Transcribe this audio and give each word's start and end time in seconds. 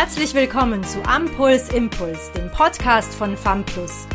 Herzlich 0.00 0.32
willkommen 0.32 0.84
zu 0.84 1.02
Ampuls 1.02 1.70
Impuls, 1.70 2.30
dem 2.30 2.48
Podcast 2.52 3.12
von 3.12 3.36
FAMPLUS. 3.36 4.06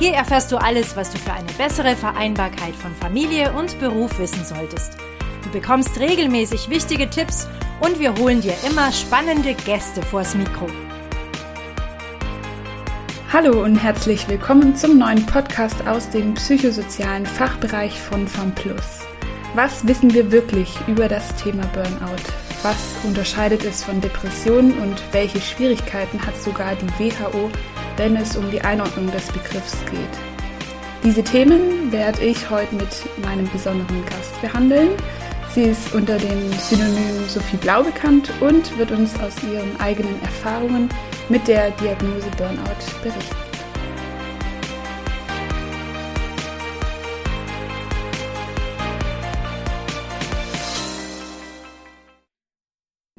Hier 0.00 0.12
erfährst 0.14 0.50
du 0.50 0.56
alles, 0.56 0.96
was 0.96 1.12
du 1.12 1.18
für 1.18 1.32
eine 1.32 1.52
bessere 1.52 1.94
Vereinbarkeit 1.94 2.74
von 2.74 2.92
Familie 2.96 3.52
und 3.52 3.78
Beruf 3.78 4.18
wissen 4.18 4.44
solltest. 4.44 4.96
Du 5.44 5.50
bekommst 5.50 5.96
regelmäßig 6.00 6.68
wichtige 6.68 7.08
Tipps 7.08 7.46
und 7.78 8.00
wir 8.00 8.16
holen 8.16 8.40
dir 8.40 8.54
immer 8.68 8.90
spannende 8.90 9.54
Gäste 9.54 10.02
vors 10.02 10.34
Mikro. 10.34 10.66
Hallo 13.32 13.62
und 13.62 13.76
herzlich 13.76 14.26
willkommen 14.26 14.74
zum 14.74 14.98
neuen 14.98 15.24
Podcast 15.24 15.86
aus 15.86 16.10
dem 16.10 16.34
psychosozialen 16.34 17.26
Fachbereich 17.26 17.96
von 18.00 18.26
FAMPLUS. 18.26 19.06
Was 19.54 19.86
wissen 19.86 20.12
wir 20.12 20.32
wirklich 20.32 20.76
über 20.88 21.06
das 21.06 21.32
Thema 21.36 21.64
Burnout? 21.66 22.47
Was 22.62 22.76
unterscheidet 23.04 23.64
es 23.64 23.84
von 23.84 24.00
Depressionen 24.00 24.76
und 24.78 25.00
welche 25.12 25.40
Schwierigkeiten 25.40 26.20
hat 26.24 26.36
sogar 26.42 26.74
die 26.74 26.88
WHO, 26.98 27.50
wenn 27.96 28.16
es 28.16 28.36
um 28.36 28.50
die 28.50 28.60
Einordnung 28.60 29.10
des 29.12 29.26
Begriffs 29.28 29.76
geht? 29.88 30.00
Diese 31.04 31.22
Themen 31.22 31.92
werde 31.92 32.24
ich 32.24 32.50
heute 32.50 32.74
mit 32.74 32.88
meinem 33.24 33.48
besonderen 33.50 34.04
Gast 34.06 34.40
behandeln. 34.40 34.90
Sie 35.54 35.62
ist 35.62 35.94
unter 35.94 36.18
dem 36.18 36.52
Synonym 36.54 37.28
Sophie 37.28 37.56
Blau 37.58 37.84
bekannt 37.84 38.28
und 38.40 38.76
wird 38.76 38.90
uns 38.90 39.14
aus 39.20 39.34
ihren 39.44 39.80
eigenen 39.80 40.20
Erfahrungen 40.22 40.88
mit 41.28 41.46
der 41.46 41.70
Diagnose 41.70 42.28
Burnout 42.36 43.02
berichten. 43.04 43.47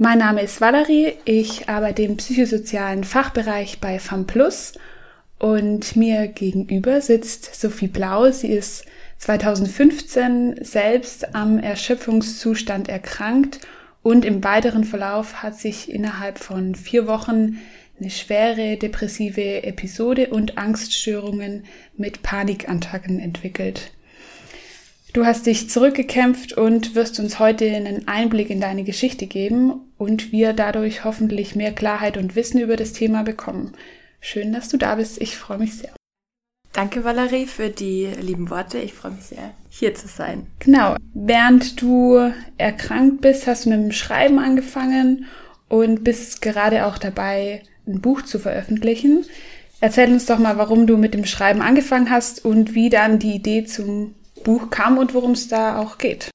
Mein 0.02 0.20
Name 0.20 0.42
ist 0.42 0.62
Valerie, 0.62 1.16
ich 1.26 1.68
arbeite 1.68 2.04
im 2.04 2.16
psychosozialen 2.16 3.04
Fachbereich 3.04 3.82
bei 3.82 4.00
FAMPLUS 4.00 4.76
und 5.40 5.98
mir 5.98 6.30
gegenüber 6.30 7.02
sitzt 7.02 7.60
Sophie 7.60 7.90
Blau. 7.90 8.32
Sie 8.32 8.48
ist 8.48 8.86
2015 9.18 10.64
selbst 10.64 11.36
am 11.36 11.60
Erschöpfungszustand 11.60 12.88
erkrankt 12.88 13.60
und 14.02 14.24
im 14.24 14.42
weiteren 14.42 14.86
Verlauf 14.86 15.44
hat 15.44 15.60
sich 15.60 15.92
innerhalb 15.92 16.40
von 16.40 16.76
vier 16.76 17.06
Wochen 17.06 17.60
eine 18.00 18.10
schwere 18.10 18.78
depressive 18.78 19.64
Episode 19.64 20.30
und 20.30 20.58
Angststörungen 20.58 21.66
mit 21.98 22.24
Panikattacken 22.24 23.20
entwickelt. 23.20 23.92
Du 25.12 25.26
hast 25.26 25.48
dich 25.48 25.72
zurückgekämpft 25.72 26.54
und 26.54 26.94
wirst 26.94 27.20
uns 27.20 27.40
heute 27.40 27.66
einen 27.66 28.08
Einblick 28.08 28.52
in 28.52 28.62
deine 28.62 28.84
Geschichte 28.84 29.26
geben 29.26 29.74
und 29.98 30.32
wir 30.32 30.54
dadurch 30.54 31.04
hoffentlich 31.04 31.56
mehr 31.56 31.72
Klarheit 31.72 32.16
und 32.16 32.36
Wissen 32.36 32.62
über 32.62 32.76
das 32.76 32.94
Thema 32.94 33.24
bekommen. 33.24 33.74
Schön, 34.22 34.54
dass 34.54 34.70
du 34.70 34.78
da 34.78 34.96
bist. 34.96 35.20
Ich 35.20 35.36
freue 35.36 35.58
mich 35.58 35.76
sehr. 35.76 35.90
Danke, 36.74 37.04
Valerie, 37.04 37.48
für 37.48 37.70
die 37.70 38.08
lieben 38.22 38.52
Worte. 38.52 38.78
Ich 38.78 38.94
freue 38.94 39.14
mich 39.14 39.26
sehr, 39.26 39.56
hier 39.70 39.96
zu 39.96 40.08
sein. 40.08 40.46
Genau. 40.60 40.96
Während 41.16 41.82
du 41.82 42.32
erkrankt 42.60 43.22
bist, 43.22 43.48
hast 43.48 43.66
du 43.66 43.72
mit 43.72 43.80
dem 43.80 43.92
Schreiben 43.92 44.38
angefangen 44.38 45.26
und 45.68 46.04
bist 46.04 46.44
gerade 46.44 46.86
auch 46.86 47.00
dabei, 47.00 47.64
ein 47.88 48.02
Buch 48.02 48.22
zu 48.22 48.38
veröffentlichen. 48.38 49.26
Erzähl 49.82 50.12
uns 50.12 50.28
doch 50.28 50.38
mal, 50.38 50.58
warum 50.58 50.86
du 50.86 50.98
mit 50.98 51.16
dem 51.16 51.26
Schreiben 51.26 51.62
angefangen 51.62 52.12
hast 52.12 52.46
und 52.46 52.76
wie 52.76 52.92
dann 52.92 53.18
die 53.18 53.34
Idee 53.34 53.66
zum 53.66 54.14
Buch 54.44 54.70
kam 54.70 54.98
und 54.98 55.14
worum 55.14 55.32
es 55.32 55.48
da 55.48 55.80
auch 55.80 55.98
geht. 55.98 56.30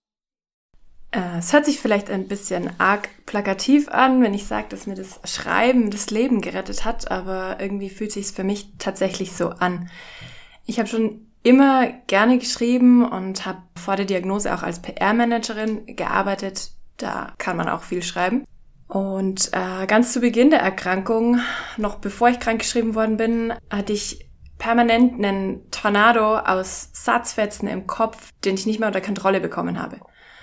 Äh, 1.11 1.39
es 1.39 1.53
hört 1.53 1.65
sich 1.65 1.81
vielleicht 1.81 2.11
ein 2.11 2.27
bisschen 2.27 2.71
arg 2.79 3.09
plakativ 3.27 3.89
an, 3.89 4.23
wenn 4.23 4.35
ich 4.35 4.47
sage, 4.47 4.67
dass 4.69 4.87
mir 4.87 4.97
das 4.97 5.21
Schreiben 5.25 5.91
das 5.91 6.11
Leben 6.11 6.41
gerettet 6.41 6.85
hat, 6.85 7.11
aber 7.11 7.59
irgendwie 7.61 7.91
fühlt 7.91 8.13
sich 8.13 8.27
es 8.27 8.31
für 8.33 8.45
mich 8.45 8.73
tatsächlich 8.79 9.33
so 9.33 9.51
an. 9.51 9.91
Ich 10.67 10.79
habe 10.79 10.89
schon 10.89 11.27
immer 11.43 11.89
gerne 12.07 12.39
geschrieben 12.39 13.09
und 13.09 13.47
habe 13.47 13.63
vor 13.77 13.97
der 13.97 14.07
Diagnose 14.07 14.55
auch 14.55 14.63
als 14.63 14.81
PR-Managerin 14.81 15.87
gearbeitet. 15.87 16.71
Da 16.97 17.33
kann 17.39 17.57
man 17.57 17.69
auch 17.69 17.83
viel 17.83 18.03
schreiben. 18.03 18.45
Und 18.89 19.51
äh, 19.53 19.87
ganz 19.87 20.13
zu 20.13 20.21
Beginn 20.21 20.51
der 20.51 20.61
Erkrankung, 20.61 21.41
noch 21.77 21.97
bevor 21.97 22.29
ich 22.29 22.41
krank 22.41 22.61
geschrieben 22.61 22.95
worden 22.95 23.17
bin, 23.17 23.53
hatte 23.71 23.93
ich 23.93 24.24
permanent 24.59 25.15
einen 25.15 25.71
Tornado 25.71 26.39
aus 26.39 26.91
Satzfetzen 26.93 27.69
im 27.69 27.87
Kopf, 27.87 28.33
den 28.45 28.55
ich 28.55 28.67
nicht 28.67 28.79
mehr 28.79 28.89
unter 28.89 29.01
Kontrolle 29.01 29.41
bekommen 29.41 29.81
habe. 29.81 30.01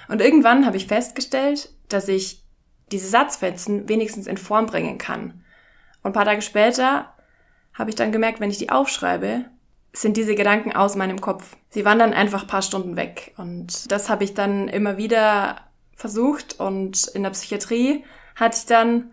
Und 0.07 0.21
irgendwann 0.21 0.65
habe 0.65 0.77
ich 0.77 0.87
festgestellt, 0.87 1.69
dass 1.89 2.07
ich 2.07 2.43
diese 2.91 3.07
Satzfetzen 3.07 3.87
wenigstens 3.87 4.27
in 4.27 4.37
Form 4.37 4.65
bringen 4.65 4.97
kann. 4.97 5.43
Und 6.03 6.11
ein 6.11 6.13
paar 6.13 6.25
Tage 6.25 6.41
später 6.41 7.13
habe 7.73 7.89
ich 7.89 7.95
dann 7.95 8.11
gemerkt, 8.11 8.39
wenn 8.39 8.51
ich 8.51 8.57
die 8.57 8.69
aufschreibe, 8.69 9.45
sind 9.93 10.17
diese 10.17 10.35
Gedanken 10.35 10.73
aus 10.73 10.95
meinem 10.95 11.21
Kopf. 11.21 11.55
Sie 11.69 11.85
wandern 11.85 12.13
einfach 12.13 12.43
ein 12.43 12.47
paar 12.47 12.61
Stunden 12.61 12.95
weg. 12.95 13.33
Und 13.37 13.91
das 13.91 14.09
habe 14.09 14.23
ich 14.23 14.33
dann 14.33 14.67
immer 14.67 14.97
wieder 14.97 15.57
versucht. 15.95 16.59
Und 16.59 17.07
in 17.07 17.23
der 17.23 17.29
Psychiatrie 17.31 18.03
hatte 18.35 18.57
ich 18.57 18.65
dann 18.65 19.11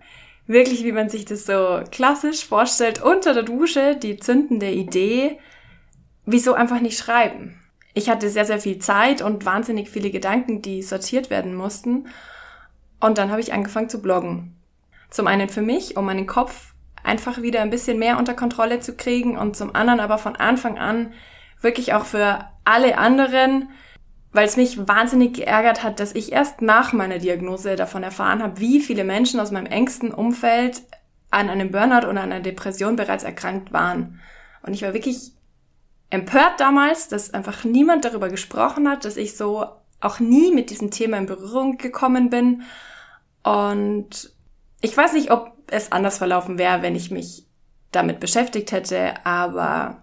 wirklich, 0.49 0.83
wie 0.83 0.93
man 0.93 1.09
sich 1.09 1.25
das 1.25 1.47
so 1.47 1.83
klassisch 1.93 2.45
vorstellt, 2.45 3.01
unter 3.01 3.35
der 3.35 3.45
Dusche 3.45 3.95
die 3.95 4.17
zündende 4.17 4.71
Idee, 4.71 5.39
wieso 6.27 6.55
einfach 6.55 6.81
nicht 6.81 6.99
schreiben. 6.99 7.61
Ich 7.95 8.11
hatte 8.11 8.29
sehr, 8.31 8.45
sehr 8.45 8.59
viel 8.59 8.79
Zeit 8.79 9.23
und 9.23 9.45
wahnsinnig 9.45 9.91
viele 9.91 10.11
Gedanken, 10.11 10.63
die 10.63 10.83
sortiert 10.83 11.31
werden 11.31 11.55
mussten. 11.55 12.09
Und 13.01 13.19
dann 13.19 13.31
habe 13.31 13.41
ich 13.41 13.53
angefangen 13.53 13.89
zu 13.89 14.03
bloggen. 14.03 14.57
Zum 15.11 15.27
einen 15.27 15.49
für 15.49 15.63
mich, 15.63 15.97
um 15.97 16.07
meinen 16.07 16.27
Kopf 16.27 16.75
einfach 17.05 17.41
wieder 17.43 17.63
ein 17.63 17.71
bisschen 17.71 17.99
mehr 17.99 18.19
unter 18.19 18.35
Kontrolle 18.35 18.81
zu 18.81 18.95
kriegen 18.97 19.39
und 19.39 19.57
zum 19.57 19.75
anderen 19.75 20.01
aber 20.01 20.19
von 20.19 20.37
Anfang 20.37 20.79
an 20.79 21.13
wirklich 21.61 21.95
auch 21.95 22.05
für 22.05 22.45
alle 22.65 22.99
anderen, 22.99 23.71
weil 24.33 24.47
es 24.47 24.57
mich 24.57 24.87
wahnsinnig 24.87 25.35
geärgert 25.35 25.83
hat, 25.83 26.01
dass 26.01 26.15
ich 26.15 26.33
erst 26.33 26.61
nach 26.61 26.93
meiner 26.93 27.19
Diagnose 27.19 27.77
davon 27.77 28.03
erfahren 28.03 28.43
habe, 28.43 28.61
wie 28.61 28.81
viele 28.81 29.05
Menschen 29.05 29.41
aus 29.41 29.51
meinem 29.51 29.67
engsten 29.67 30.13
Umfeld 30.13 30.83
an 31.31 31.49
einem 31.49 31.71
Burnout 31.71 32.07
oder 32.09 32.23
einer 32.23 32.41
Depression 32.41 32.97
bereits 32.97 33.25
erkrankt 33.25 33.73
waren. 33.73 34.21
Und 34.63 34.75
ich 34.75 34.83
war 34.83 34.95
wirklich 34.95 35.33
empört 36.11 36.59
damals, 36.59 37.09
dass 37.09 37.35
einfach 37.35 37.65
niemand 37.65 38.05
darüber 38.05 38.29
gesprochen 38.29 38.89
hat, 38.89 39.05
dass 39.05 39.17
ich 39.17 39.37
so 39.37 39.67
auch 40.01 40.21
nie 40.21 40.53
mit 40.53 40.71
diesem 40.71 40.91
Thema 40.91 41.19
in 41.19 41.27
Berührung 41.27 41.77
gekommen 41.77 42.31
bin. 42.31 42.63
Und 43.43 44.33
ich 44.81 44.97
weiß 44.97 45.15
nicht, 45.15 45.31
ob 45.31 45.53
es 45.71 45.93
anders 45.93 46.19
verlaufen 46.19 46.59
wäre, 46.59 46.83
wenn 46.83 46.97
ich 46.97 47.11
mich 47.11 47.47
damit 47.91 48.21
beschäftigt 48.21 48.73
hätte, 48.73 49.15
aber 49.25 50.03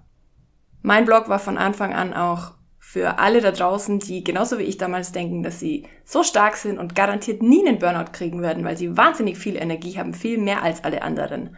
mein 0.81 1.06
Blog 1.06 1.30
war 1.30 1.40
von 1.40 1.57
Anfang 1.57 1.94
an 1.94 2.13
auch 2.13 2.54
für 2.95 3.19
alle 3.19 3.41
da 3.41 3.51
draußen, 3.51 4.00
die 4.00 4.23
genauso 4.23 4.57
wie 4.57 4.63
ich 4.63 4.78
damals 4.78 5.11
denken, 5.11 5.44
dass 5.44 5.59
sie 5.59 5.83
so 6.06 6.23
stark 6.23 6.56
sind 6.56 6.79
und 6.79 6.95
garantiert 6.95 7.44
nie 7.44 7.67
einen 7.67 7.78
Burnout 7.78 8.13
kriegen 8.13 8.41
werden, 8.41 8.63
weil 8.63 8.78
sie 8.78 8.95
wahnsinnig 8.95 9.38
viel 9.38 9.57
Energie 9.57 9.97
haben, 9.97 10.13
viel 10.13 10.38
mehr 10.38 10.63
als 10.63 10.85
alle 10.85 11.01
anderen. 11.01 11.57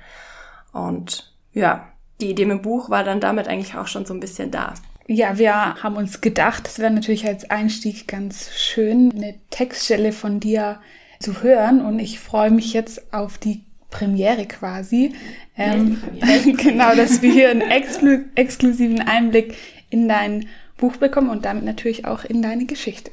Und 0.73 1.31
ja, 1.53 1.89
die 2.21 2.31
Idee 2.31 2.45
mit 2.45 2.57
dem 2.57 2.61
Buch 2.63 2.89
war 2.89 3.03
dann 3.03 3.19
damit 3.19 3.47
eigentlich 3.47 3.75
auch 3.75 3.85
schon 3.85 4.03
so 4.03 4.15
ein 4.15 4.19
bisschen 4.19 4.49
da. 4.49 4.73
Ja, 5.05 5.37
wir 5.37 5.75
haben 5.83 5.95
uns 5.95 6.21
gedacht, 6.21 6.67
es 6.67 6.79
wäre 6.79 6.89
natürlich 6.89 7.27
als 7.27 7.47
Einstieg 7.51 8.07
ganz 8.07 8.49
schön, 8.55 9.11
eine 9.15 9.35
Textstelle 9.51 10.13
von 10.13 10.39
dir 10.39 10.79
zu 11.19 11.43
hören. 11.43 11.85
Und 11.85 11.99
ich 11.99 12.19
freue 12.19 12.49
mich 12.49 12.73
jetzt 12.73 13.13
auf 13.13 13.37
die 13.37 13.63
Premiere 13.91 14.47
quasi. 14.47 15.13
Ähm, 15.55 16.01
genau, 16.57 16.95
dass 16.95 17.21
wir 17.21 17.31
hier 17.31 17.51
einen 17.51 17.61
exklu 17.61 18.23
exklusiven 18.33 19.01
Einblick 19.01 19.55
in 19.91 20.07
dein 20.07 20.47
Buch 20.77 20.97
bekommen 20.97 21.29
und 21.29 21.45
damit 21.45 21.63
natürlich 21.63 22.05
auch 22.05 22.23
in 22.23 22.41
deine 22.41 22.65
Geschichte. 22.65 23.11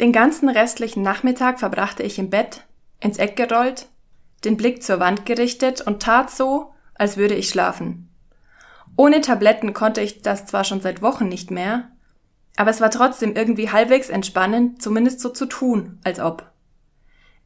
Den 0.00 0.12
ganzen 0.12 0.48
restlichen 0.48 1.02
Nachmittag 1.02 1.58
verbrachte 1.58 2.02
ich 2.02 2.18
im 2.18 2.30
Bett, 2.30 2.62
ins 3.00 3.18
Eck 3.18 3.36
gerollt, 3.36 3.88
den 4.44 4.56
Blick 4.56 4.82
zur 4.82 5.00
Wand 5.00 5.24
gerichtet 5.24 5.80
und 5.80 6.02
tat 6.02 6.30
so, 6.30 6.72
als 6.94 7.16
würde 7.16 7.34
ich 7.34 7.48
schlafen. 7.48 8.08
Ohne 8.96 9.20
Tabletten 9.20 9.74
konnte 9.74 10.00
ich 10.00 10.22
das 10.22 10.46
zwar 10.46 10.64
schon 10.64 10.80
seit 10.80 11.02
Wochen 11.02 11.28
nicht 11.28 11.50
mehr, 11.50 11.90
aber 12.56 12.70
es 12.70 12.80
war 12.80 12.90
trotzdem 12.90 13.34
irgendwie 13.34 13.70
halbwegs 13.70 14.08
entspannend, 14.08 14.80
zumindest 14.80 15.20
so 15.20 15.28
zu 15.28 15.46
tun, 15.46 15.98
als 16.04 16.20
ob. 16.20 16.50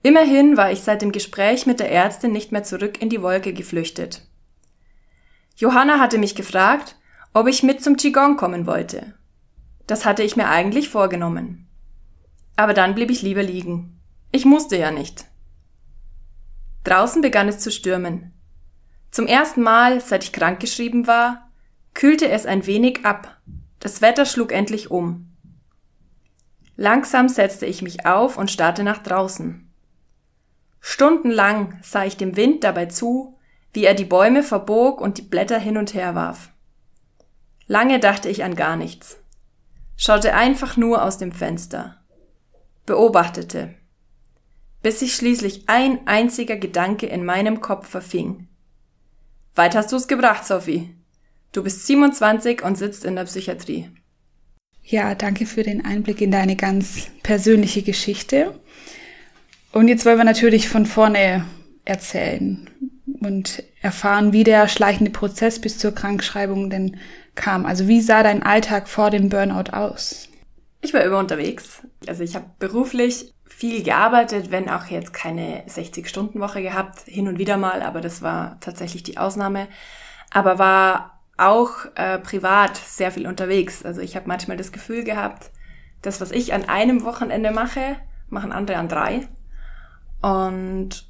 Immerhin 0.03 0.57
war 0.57 0.71
ich 0.71 0.81
seit 0.81 1.03
dem 1.03 1.13
Gespräch 1.13 1.67
mit 1.67 1.81
der 1.81 1.91
Ärztin 1.91 2.33
nicht 2.33 2.53
mehr 2.53 2.63
zurück 2.63 3.03
in 3.03 3.11
die 3.11 3.23
Wolke 3.23 3.53
geflüchtet. 3.53 4.23
Johanna 5.57 5.99
hatte 5.99 6.17
mich 6.17 6.35
gefragt, 6.35 6.97
ob 7.33 7.47
ich 7.47 7.63
mit 7.63 7.83
zum 7.83 7.97
Qigong 7.97 8.37
kommen 8.37 8.67
wollte. 8.67 9.15
Das 9.87 10.05
hatte 10.05 10.23
ich 10.23 10.37
mir 10.37 10.49
eigentlich 10.49 10.89
vorgenommen. 10.89 11.69
Aber 12.57 12.75
dann 12.75 12.95
blieb 12.95 13.11
ich 13.11 13.23
lieber 13.23 13.43
liegen. 13.43 14.01
Ich 14.33 14.45
musste 14.45 14.77
ja 14.77 14.91
nicht. 14.91 15.25
Draußen 16.85 17.23
begann 17.23 17.49
es 17.49 17.59
zu 17.59 17.71
stürmen. 17.71 18.33
Zum 19.11 19.27
ersten 19.27 19.63
Mal, 19.63 20.01
seit 20.01 20.25
ich 20.25 20.33
krankgeschrieben 20.33 21.07
war, 21.07 21.51
kühlte 21.95 22.29
es 22.29 22.47
ein 22.47 22.67
wenig 22.67 23.05
ab. 23.05 23.41
Das 23.81 24.01
Wetter 24.01 24.25
schlug 24.25 24.53
endlich 24.53 24.91
um. 24.91 25.37
Langsam 26.77 27.29
setzte 27.29 27.67
ich 27.67 27.83
mich 27.83 28.07
auf 28.07 28.39
und 28.39 28.51
starrte 28.51 28.85
nach 28.85 28.99
draußen. 28.99 29.71
Stundenlang 30.81 31.79
sah 31.83 32.05
ich 32.05 32.17
dem 32.17 32.37
Wind 32.37 32.65
dabei 32.65 32.87
zu, 32.87 33.37
wie 33.73 33.85
er 33.85 33.95
die 33.95 34.05
Bäume 34.05 34.43
verbog 34.43 35.01
und 35.01 35.19
die 35.19 35.23
Blätter 35.23 35.59
hin 35.59 35.77
und 35.77 35.95
her 35.95 36.15
warf. 36.15 36.51
Lange 37.71 38.01
dachte 38.01 38.29
ich 38.29 38.43
an 38.43 38.57
gar 38.57 38.75
nichts, 38.75 39.19
schaute 39.97 40.35
einfach 40.35 40.77
nur 40.77 41.05
aus 41.05 41.19
dem 41.19 41.31
Fenster, 41.31 42.03
beobachtete, 42.85 43.77
bis 44.83 44.99
sich 44.99 45.15
schließlich 45.15 45.69
ein 45.69 46.05
einziger 46.09 46.57
Gedanke 46.57 47.07
in 47.07 47.25
meinem 47.25 47.61
Kopf 47.61 47.87
verfing. 47.87 48.49
Weit 49.55 49.77
hast 49.77 49.93
du's 49.93 50.09
gebracht, 50.09 50.45
Sophie. 50.45 50.97
Du 51.53 51.63
bist 51.63 51.87
27 51.87 52.65
und 52.65 52.77
sitzt 52.77 53.05
in 53.05 53.15
der 53.15 53.27
Psychiatrie. 53.27 53.89
Ja, 54.83 55.15
danke 55.15 55.47
für 55.47 55.63
den 55.63 55.85
Einblick 55.85 56.21
in 56.21 56.33
deine 56.33 56.57
ganz 56.57 57.07
persönliche 57.23 57.83
Geschichte. 57.83 58.59
Und 59.71 59.87
jetzt 59.87 60.05
wollen 60.05 60.19
wir 60.19 60.25
natürlich 60.25 60.69
von 60.69 60.87
vorne 60.87 61.47
erzählen 61.85 62.69
und 63.21 63.63
erfahren, 63.81 64.33
wie 64.33 64.43
der 64.43 64.67
schleichende 64.67 65.13
Prozess 65.13 65.61
bis 65.61 65.79
zur 65.79 65.95
Krankschreibung 65.95 66.69
denn 66.69 66.97
kam. 67.35 67.67
Also 67.67 67.89
wie 67.89 68.01
sah 68.01 68.23
dein 68.23 68.43
Alltag 68.43 68.89
vor 68.89 69.11
dem 69.11 69.29
Burnout 69.29 69.73
aus? 69.73 70.29
Ich 70.81 70.95
war 70.95 71.03
immer 71.03 71.19
unterwegs. 71.19 71.83
Also 72.07 72.23
ich 72.23 72.35
habe 72.35 72.47
beruflich 72.59 73.35
viel 73.45 73.83
gearbeitet, 73.83 74.51
wenn 74.51 74.71
auch 74.71 74.87
jetzt 74.87 75.13
keine 75.13 75.63
60-Stunden-Woche 75.67 76.63
gehabt, 76.63 77.01
hin 77.01 77.29
und 77.29 77.39
wieder 77.39 77.59
mal, 77.59 77.83
aber 77.83 78.01
das 78.01 78.23
war 78.23 78.59
tatsächlich 78.61 79.03
die 79.03 79.19
Ausnahme. 79.19 79.69
Aber 80.31 80.59
war 80.59 81.21
auch 81.37 81.87
äh, 81.95 82.19
privat 82.19 82.77
sehr 82.77 83.11
viel 83.11 83.27
unterwegs. 83.27 83.85
Also 83.85 84.01
ich 84.01 84.17
habe 84.17 84.29
manchmal 84.29 84.57
das 84.57 84.73
Gefühl 84.73 85.05
gehabt, 85.05 85.51
das, 86.03 86.21
was 86.21 86.31
ich 86.31 86.55
an 86.55 86.69
einem 86.69 87.05
Wochenende 87.05 87.51
mache, 87.51 87.97
machen 88.29 88.53
andere 88.53 88.79
an 88.79 88.89
drei. 88.89 89.29
Und 90.23 91.07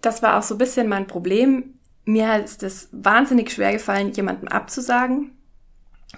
das 0.00 0.22
war 0.22 0.38
auch 0.38 0.42
so 0.42 0.54
ein 0.54 0.58
bisschen 0.58 0.88
mein 0.88 1.06
Problem. 1.06 1.74
Mir 2.04 2.42
ist 2.42 2.62
es 2.62 2.88
wahnsinnig 2.92 3.52
schwer 3.52 3.72
gefallen, 3.72 4.12
jemandem 4.12 4.48
abzusagen. 4.48 5.32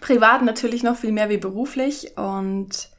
Privat 0.00 0.42
natürlich 0.42 0.82
noch 0.82 0.96
viel 0.96 1.12
mehr 1.12 1.28
wie 1.28 1.36
beruflich 1.36 2.16
und 2.16 2.90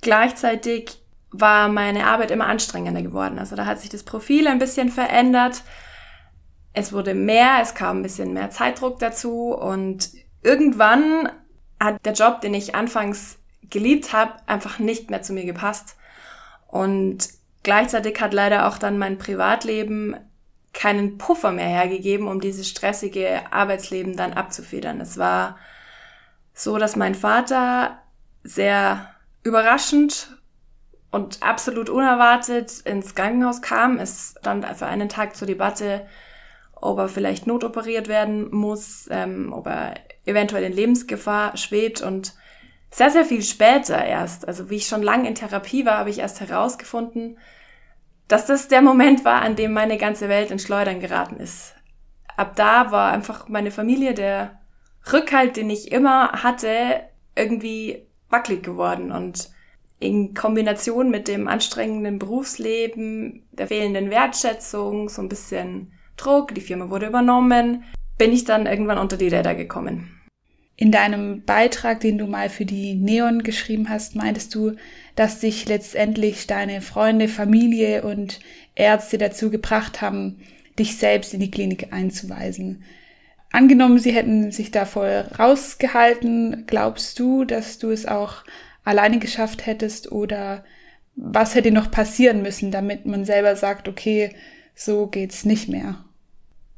gleichzeitig 0.00 1.00
war 1.30 1.68
meine 1.68 2.06
Arbeit 2.06 2.30
immer 2.30 2.46
anstrengender 2.46 3.02
geworden. 3.02 3.38
Also 3.38 3.56
da 3.56 3.66
hat 3.66 3.80
sich 3.80 3.88
das 3.88 4.02
Profil 4.02 4.46
ein 4.46 4.58
bisschen 4.58 4.90
verändert. 4.90 5.62
Es 6.74 6.92
wurde 6.92 7.14
mehr, 7.14 7.58
es 7.62 7.74
kam 7.74 7.98
ein 7.98 8.02
bisschen 8.02 8.32
mehr 8.32 8.50
Zeitdruck 8.50 8.98
dazu 8.98 9.54
und 9.54 10.10
irgendwann 10.42 11.30
hat 11.80 12.04
der 12.04 12.12
Job, 12.12 12.40
den 12.40 12.54
ich 12.54 12.74
anfangs 12.74 13.38
geliebt 13.70 14.12
habe, 14.12 14.34
einfach 14.46 14.78
nicht 14.78 15.10
mehr 15.10 15.22
zu 15.22 15.32
mir 15.32 15.44
gepasst. 15.44 15.96
Und 16.68 17.28
Gleichzeitig 17.62 18.20
hat 18.20 18.34
leider 18.34 18.66
auch 18.66 18.78
dann 18.78 18.98
mein 18.98 19.18
Privatleben 19.18 20.16
keinen 20.72 21.18
Puffer 21.18 21.52
mehr 21.52 21.68
hergegeben, 21.68 22.26
um 22.26 22.40
dieses 22.40 22.68
stressige 22.68 23.42
Arbeitsleben 23.52 24.16
dann 24.16 24.32
abzufedern. 24.32 25.00
Es 25.00 25.18
war 25.18 25.58
so, 26.54 26.78
dass 26.78 26.96
mein 26.96 27.14
Vater 27.14 27.98
sehr 28.44 29.08
überraschend 29.42 30.36
und 31.10 31.42
absolut 31.42 31.90
unerwartet 31.90 32.80
ins 32.80 33.14
Krankenhaus 33.14 33.62
kam. 33.62 33.98
Es 33.98 34.34
stand 34.38 34.66
für 34.66 34.86
einen 34.86 35.08
Tag 35.08 35.36
zur 35.36 35.46
Debatte, 35.46 36.06
ob 36.74 36.98
er 36.98 37.08
vielleicht 37.08 37.46
notoperiert 37.46 38.08
werden 38.08 38.50
muss, 38.50 39.08
ähm, 39.10 39.52
ob 39.52 39.66
er 39.66 39.94
eventuell 40.24 40.64
in 40.64 40.72
Lebensgefahr 40.72 41.56
schwebt 41.56 42.00
und 42.00 42.34
sehr, 42.90 43.10
sehr 43.10 43.24
viel 43.24 43.42
später 43.42 44.04
erst, 44.04 44.46
also 44.46 44.68
wie 44.68 44.76
ich 44.76 44.86
schon 44.86 45.02
lange 45.02 45.28
in 45.28 45.34
Therapie 45.34 45.86
war, 45.86 45.98
habe 45.98 46.10
ich 46.10 46.18
erst 46.18 46.40
herausgefunden, 46.40 47.38
dass 48.28 48.46
das 48.46 48.68
der 48.68 48.82
Moment 48.82 49.24
war, 49.24 49.42
an 49.42 49.56
dem 49.56 49.72
meine 49.72 49.96
ganze 49.96 50.28
Welt 50.28 50.50
in 50.50 50.58
Schleudern 50.58 51.00
geraten 51.00 51.36
ist. 51.36 51.74
Ab 52.36 52.56
da 52.56 52.90
war 52.90 53.12
einfach 53.12 53.48
meine 53.48 53.70
Familie 53.70 54.14
der 54.14 54.61
Rückhalt, 55.10 55.56
den 55.56 55.70
ich 55.70 55.90
immer 55.90 56.42
hatte, 56.42 57.00
irgendwie 57.34 58.02
wackelig 58.28 58.62
geworden 58.62 59.12
und 59.12 59.50
in 59.98 60.34
Kombination 60.34 61.10
mit 61.10 61.28
dem 61.28 61.46
anstrengenden 61.48 62.18
Berufsleben, 62.18 63.44
der 63.52 63.68
fehlenden 63.68 64.10
Wertschätzung, 64.10 65.08
so 65.08 65.22
ein 65.22 65.28
bisschen 65.28 65.92
Druck, 66.16 66.54
die 66.54 66.60
Firma 66.60 66.90
wurde 66.90 67.06
übernommen, 67.06 67.84
bin 68.18 68.32
ich 68.32 68.44
dann 68.44 68.66
irgendwann 68.66 68.98
unter 68.98 69.16
die 69.16 69.28
Räder 69.28 69.54
gekommen. 69.54 70.20
In 70.76 70.90
deinem 70.90 71.44
Beitrag, 71.44 72.00
den 72.00 72.18
du 72.18 72.26
mal 72.26 72.48
für 72.48 72.64
die 72.64 72.94
Neon 72.94 73.42
geschrieben 73.42 73.88
hast, 73.88 74.16
meintest 74.16 74.54
du, 74.54 74.72
dass 75.14 75.38
dich 75.38 75.68
letztendlich 75.68 76.46
deine 76.46 76.80
Freunde, 76.80 77.28
Familie 77.28 78.02
und 78.02 78.40
Ärzte 78.74 79.18
dazu 79.18 79.50
gebracht 79.50 80.00
haben, 80.00 80.40
dich 80.78 80.96
selbst 80.96 81.34
in 81.34 81.40
die 81.40 81.50
Klinik 81.50 81.92
einzuweisen. 81.92 82.82
Angenommen, 83.52 83.98
sie 83.98 84.12
hätten 84.12 84.50
sich 84.50 84.70
da 84.70 84.86
voll 84.86 85.26
rausgehalten, 85.38 86.64
glaubst 86.66 87.18
du, 87.18 87.44
dass 87.44 87.78
du 87.78 87.90
es 87.90 88.06
auch 88.06 88.44
alleine 88.82 89.18
geschafft 89.18 89.66
hättest 89.66 90.10
oder 90.10 90.64
was 91.14 91.54
hätte 91.54 91.70
noch 91.70 91.90
passieren 91.90 92.40
müssen, 92.40 92.70
damit 92.70 93.04
man 93.04 93.26
selber 93.26 93.54
sagt, 93.54 93.88
okay, 93.88 94.34
so 94.74 95.06
geht's 95.06 95.44
nicht 95.44 95.68
mehr? 95.68 96.02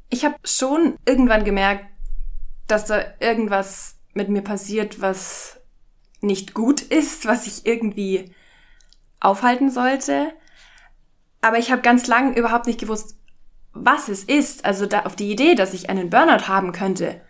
Ich 0.09 0.25
habe 0.25 0.35
schon 0.43 0.97
irgendwann 1.05 1.45
gemerkt, 1.45 1.85
dass 2.67 2.85
da 2.85 3.01
irgendwas 3.21 3.95
mit 4.13 4.27
mir 4.27 4.41
passiert, 4.41 5.01
was 5.01 5.61
nicht 6.21 6.53
gut 6.53 6.81
ist, 6.81 7.25
was 7.25 7.47
ich 7.47 7.65
irgendwie 7.65 8.31
aufhalten 9.21 9.71
sollte. 9.71 10.33
Aber 11.41 11.57
ich 11.57 11.71
habe 11.71 11.81
ganz 11.81 12.07
lang 12.07 12.35
überhaupt 12.35 12.67
nicht 12.67 12.79
gewusst, 12.79 13.17
was 13.75 14.09
es 14.09 14.23
ist. 14.23 14.65
Also 14.65 14.87
da 14.87 15.01
auf 15.01 15.15
die 15.15 15.31
Idee, 15.31 15.53
dass 15.53 15.73
ich 15.73 15.89
einen 15.89 16.09
Burnout 16.09 16.47
haben 16.47 16.71
könnte, 16.71 17.21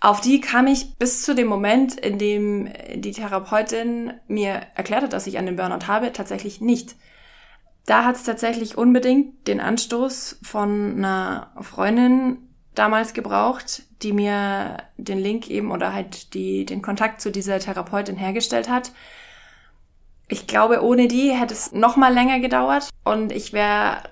auf 0.00 0.20
die 0.20 0.40
kam 0.40 0.66
ich 0.66 0.96
bis 0.98 1.22
zu 1.22 1.34
dem 1.34 1.48
Moment, 1.48 1.98
in 1.98 2.18
dem 2.18 2.68
die 2.94 3.12
Therapeutin 3.12 4.12
mir 4.28 4.60
erklärt 4.74 5.02
hat, 5.02 5.14
dass 5.14 5.26
ich 5.26 5.38
einen 5.38 5.56
Burnout 5.56 5.86
habe, 5.86 6.12
tatsächlich 6.12 6.60
nicht. 6.60 6.94
Da 7.86 8.04
hat 8.04 8.16
es 8.16 8.24
tatsächlich 8.24 8.76
unbedingt 8.76 9.48
den 9.48 9.60
Anstoß 9.60 10.40
von 10.42 10.98
einer 10.98 11.52
Freundin 11.60 12.38
damals 12.74 13.14
gebraucht, 13.14 13.82
die 14.02 14.12
mir 14.12 14.76
den 14.98 15.18
Link 15.18 15.48
eben 15.48 15.70
oder 15.70 15.94
halt 15.94 16.34
die, 16.34 16.66
den 16.66 16.82
Kontakt 16.82 17.22
zu 17.22 17.30
dieser 17.30 17.58
Therapeutin 17.58 18.16
hergestellt 18.16 18.68
hat. 18.68 18.92
Ich 20.28 20.46
glaube, 20.46 20.82
ohne 20.82 21.08
die 21.08 21.30
hätte 21.30 21.54
es 21.54 21.72
noch 21.72 21.96
mal 21.96 22.12
länger 22.12 22.40
gedauert 22.40 22.90
und 23.04 23.32
ich 23.32 23.54
wäre 23.54 24.02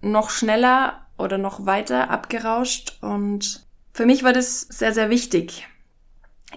noch 0.00 0.30
schneller 0.30 1.01
oder 1.22 1.38
noch 1.38 1.66
weiter 1.66 2.10
abgerauscht 2.10 2.98
und 3.00 3.64
für 3.94 4.06
mich 4.06 4.22
war 4.22 4.32
das 4.32 4.60
sehr, 4.62 4.92
sehr 4.92 5.10
wichtig. 5.10 5.66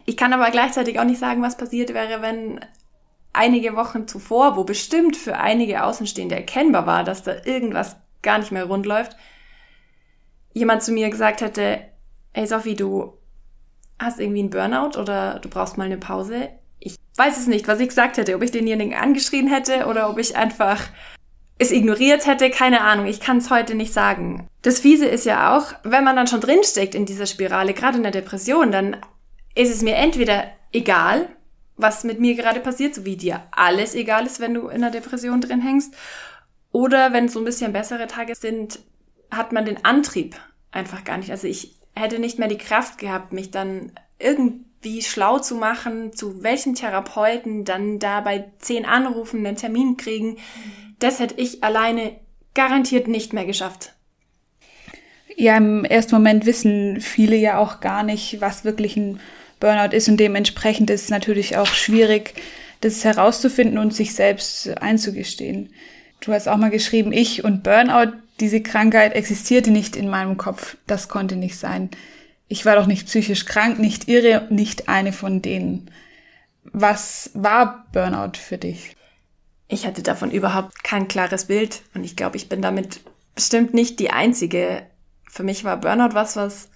Ich 0.05 0.17
kann 0.17 0.33
aber 0.33 0.51
gleichzeitig 0.51 0.99
auch 0.99 1.05
nicht 1.05 1.19
sagen, 1.19 1.41
was 1.41 1.57
passiert 1.57 1.93
wäre, 1.93 2.21
wenn 2.21 2.59
einige 3.33 3.75
Wochen 3.75 4.07
zuvor, 4.07 4.55
wo 4.55 4.63
bestimmt 4.63 5.17
für 5.17 5.37
einige 5.37 5.83
Außenstehende 5.83 6.35
erkennbar 6.35 6.85
war, 6.85 7.03
dass 7.03 7.23
da 7.23 7.35
irgendwas 7.43 7.97
gar 8.21 8.39
nicht 8.39 8.51
mehr 8.51 8.65
rund 8.65 8.85
läuft, 8.85 9.15
jemand 10.53 10.83
zu 10.83 10.91
mir 10.91 11.09
gesagt 11.09 11.41
hätte, 11.41 11.81
hey 12.33 12.47
Sophie, 12.47 12.75
du 12.75 13.17
hast 13.99 14.19
irgendwie 14.19 14.39
einen 14.39 14.49
Burnout 14.49 14.97
oder 14.99 15.39
du 15.39 15.49
brauchst 15.49 15.77
mal 15.77 15.85
eine 15.85 15.97
Pause. 15.97 16.49
Ich 16.79 16.95
weiß 17.17 17.37
es 17.37 17.47
nicht, 17.47 17.67
was 17.67 17.79
ich 17.79 17.89
gesagt 17.89 18.17
hätte, 18.17 18.35
ob 18.35 18.41
ich 18.41 18.51
denjenigen 18.51 18.93
angeschrien 18.93 19.47
hätte 19.47 19.85
oder 19.85 20.09
ob 20.09 20.17
ich 20.17 20.35
einfach 20.35 20.81
es 21.57 21.71
ignoriert 21.71 22.25
hätte, 22.27 22.49
keine 22.49 22.81
Ahnung, 22.81 23.05
ich 23.05 23.19
kann 23.19 23.37
es 23.37 23.49
heute 23.49 23.75
nicht 23.75 23.93
sagen. 23.93 24.47
Das 24.61 24.79
Fiese 24.79 25.05
ist 25.05 25.25
ja 25.25 25.55
auch, 25.55 25.73
wenn 25.83 26.03
man 26.03 26.15
dann 26.15 26.27
schon 26.27 26.41
drinsteckt 26.41 26.95
in 26.95 27.05
dieser 27.05 27.25
Spirale, 27.25 27.73
gerade 27.73 27.97
in 27.97 28.03
der 28.03 28.11
Depression, 28.11 28.71
dann 28.71 28.97
ist 29.53 29.73
es 29.73 29.81
mir 29.81 29.95
entweder 29.95 30.45
egal, 30.73 31.29
was 31.77 32.03
mit 32.03 32.19
mir 32.19 32.35
gerade 32.35 32.59
passiert, 32.59 32.95
so 32.95 33.05
wie 33.05 33.15
dir 33.15 33.43
alles 33.51 33.95
egal 33.95 34.25
ist, 34.25 34.39
wenn 34.39 34.53
du 34.53 34.67
in 34.67 34.81
der 34.81 34.91
Depression 34.91 35.41
drin 35.41 35.61
hängst, 35.61 35.93
oder 36.71 37.13
wenn 37.13 37.29
so 37.29 37.39
ein 37.39 37.45
bisschen 37.45 37.71
bessere 37.71 38.07
Tage 38.07 38.35
sind, 38.35 38.79
hat 39.31 39.53
man 39.53 39.63
den 39.63 39.85
Antrieb 39.85 40.35
einfach 40.71 41.05
gar 41.05 41.17
nicht. 41.17 41.31
Also 41.31 41.47
ich 41.47 41.79
hätte 41.95 42.19
nicht 42.19 42.37
mehr 42.37 42.49
die 42.49 42.57
Kraft 42.57 42.97
gehabt, 42.97 43.31
mich 43.31 43.49
dann 43.49 43.93
irgendwie 44.19 45.01
schlau 45.01 45.39
zu 45.39 45.55
machen, 45.55 46.11
zu 46.11 46.43
welchem 46.43 46.75
Therapeuten 46.75 47.63
dann 47.63 47.99
da 47.99 48.19
bei 48.19 48.51
zehn 48.59 48.85
Anrufen 48.85 49.45
einen 49.45 49.55
Termin 49.55 49.95
kriegen. 49.95 50.37
Das 50.99 51.19
hätte 51.19 51.35
ich 51.37 51.63
alleine 51.63 52.13
garantiert 52.53 53.07
nicht 53.07 53.33
mehr 53.33 53.45
geschafft. 53.45 53.93
Ja, 55.35 55.57
im 55.57 55.83
ersten 55.83 56.15
Moment 56.15 56.45
wissen 56.45 57.01
viele 57.01 57.35
ja 57.35 57.57
auch 57.57 57.81
gar 57.81 58.03
nicht, 58.03 58.39
was 58.39 58.63
wirklich 58.63 58.95
ein 58.95 59.19
Burnout 59.59 59.95
ist 59.95 60.07
und 60.07 60.17
dementsprechend 60.17 60.89
ist 60.89 61.03
es 61.03 61.09
natürlich 61.09 61.57
auch 61.57 61.67
schwierig, 61.67 62.33
das 62.81 63.03
herauszufinden 63.03 63.77
und 63.77 63.93
sich 63.93 64.13
selbst 64.13 64.69
einzugestehen. 64.81 65.69
Du 66.21 66.33
hast 66.33 66.47
auch 66.47 66.57
mal 66.57 66.69
geschrieben, 66.69 67.11
ich 67.11 67.43
und 67.43 67.63
Burnout, 67.63 68.13
diese 68.39 68.61
Krankheit 68.61 69.13
existierte 69.13 69.71
nicht 69.71 69.95
in 69.95 70.09
meinem 70.09 70.37
Kopf. 70.37 70.77
Das 70.87 71.07
konnte 71.07 71.35
nicht 71.35 71.57
sein. 71.57 71.89
Ich 72.47 72.65
war 72.65 72.75
doch 72.75 72.85
nicht 72.85 73.07
psychisch 73.07 73.45
krank, 73.45 73.79
nicht 73.79 74.07
irre, 74.07 74.47
nicht 74.49 74.87
eine 74.87 75.13
von 75.13 75.41
denen. 75.41 75.91
Was 76.63 77.31
war 77.33 77.85
Burnout 77.91 78.37
für 78.37 78.57
dich? 78.57 78.94
Ich 79.67 79.87
hatte 79.87 80.03
davon 80.03 80.31
überhaupt 80.31 80.83
kein 80.83 81.07
klares 81.07 81.45
Bild 81.45 81.81
und 81.93 82.03
ich 82.03 82.15
glaube, 82.15 82.37
ich 82.37 82.49
bin 82.49 82.61
damit 82.61 83.01
bestimmt 83.33 83.73
nicht 83.73 83.99
die 83.99 84.11
einzige. 84.11 84.83
Für 85.29 85.43
mich 85.43 85.63
war 85.63 85.77
Burnout 85.77 86.13
was, 86.13 86.35
was 86.35 86.69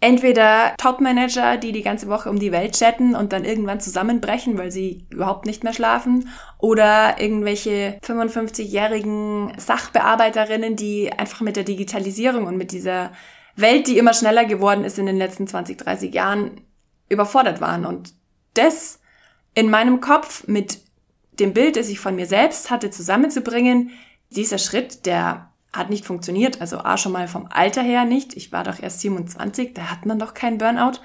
entweder 0.00 0.74
Topmanager, 0.78 1.56
die 1.56 1.72
die 1.72 1.82
ganze 1.82 2.08
Woche 2.08 2.30
um 2.30 2.38
die 2.38 2.52
Welt 2.52 2.78
chatten 2.78 3.14
und 3.14 3.32
dann 3.32 3.44
irgendwann 3.44 3.80
zusammenbrechen, 3.80 4.58
weil 4.58 4.70
sie 4.70 5.06
überhaupt 5.10 5.46
nicht 5.46 5.64
mehr 5.64 5.72
schlafen, 5.72 6.28
oder 6.58 7.20
irgendwelche 7.20 7.98
55-jährigen 8.04 9.52
Sachbearbeiterinnen, 9.58 10.76
die 10.76 11.12
einfach 11.12 11.40
mit 11.40 11.56
der 11.56 11.64
Digitalisierung 11.64 12.46
und 12.46 12.56
mit 12.56 12.72
dieser 12.72 13.12
Welt, 13.56 13.88
die 13.88 13.98
immer 13.98 14.14
schneller 14.14 14.44
geworden 14.44 14.84
ist 14.84 14.98
in 14.98 15.06
den 15.06 15.18
letzten 15.18 15.46
20, 15.46 15.76
30 15.78 16.14
Jahren, 16.14 16.60
überfordert 17.08 17.60
waren. 17.60 17.84
Und 17.84 18.14
das 18.54 19.00
in 19.54 19.70
meinem 19.70 20.00
Kopf 20.00 20.46
mit 20.46 20.78
dem 21.38 21.52
Bild, 21.52 21.76
das 21.76 21.88
ich 21.88 22.00
von 22.00 22.16
mir 22.16 22.26
selbst 22.26 22.70
hatte, 22.70 22.90
zusammenzubringen, 22.90 23.90
dieser 24.30 24.58
Schritt, 24.58 25.06
der 25.06 25.50
hat 25.72 25.90
nicht 25.90 26.04
funktioniert. 26.04 26.60
Also 26.60 26.78
A 26.78 26.96
schon 26.96 27.12
mal 27.12 27.28
vom 27.28 27.46
Alter 27.50 27.82
her 27.82 28.04
nicht. 28.04 28.36
Ich 28.36 28.52
war 28.52 28.64
doch 28.64 28.82
erst 28.82 29.00
27, 29.00 29.74
da 29.74 29.90
hat 29.90 30.06
man 30.06 30.18
doch 30.18 30.34
keinen 30.34 30.58
Burnout. 30.58 31.00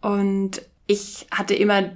Und 0.00 0.62
ich 0.86 1.26
hatte 1.30 1.54
immer 1.54 1.92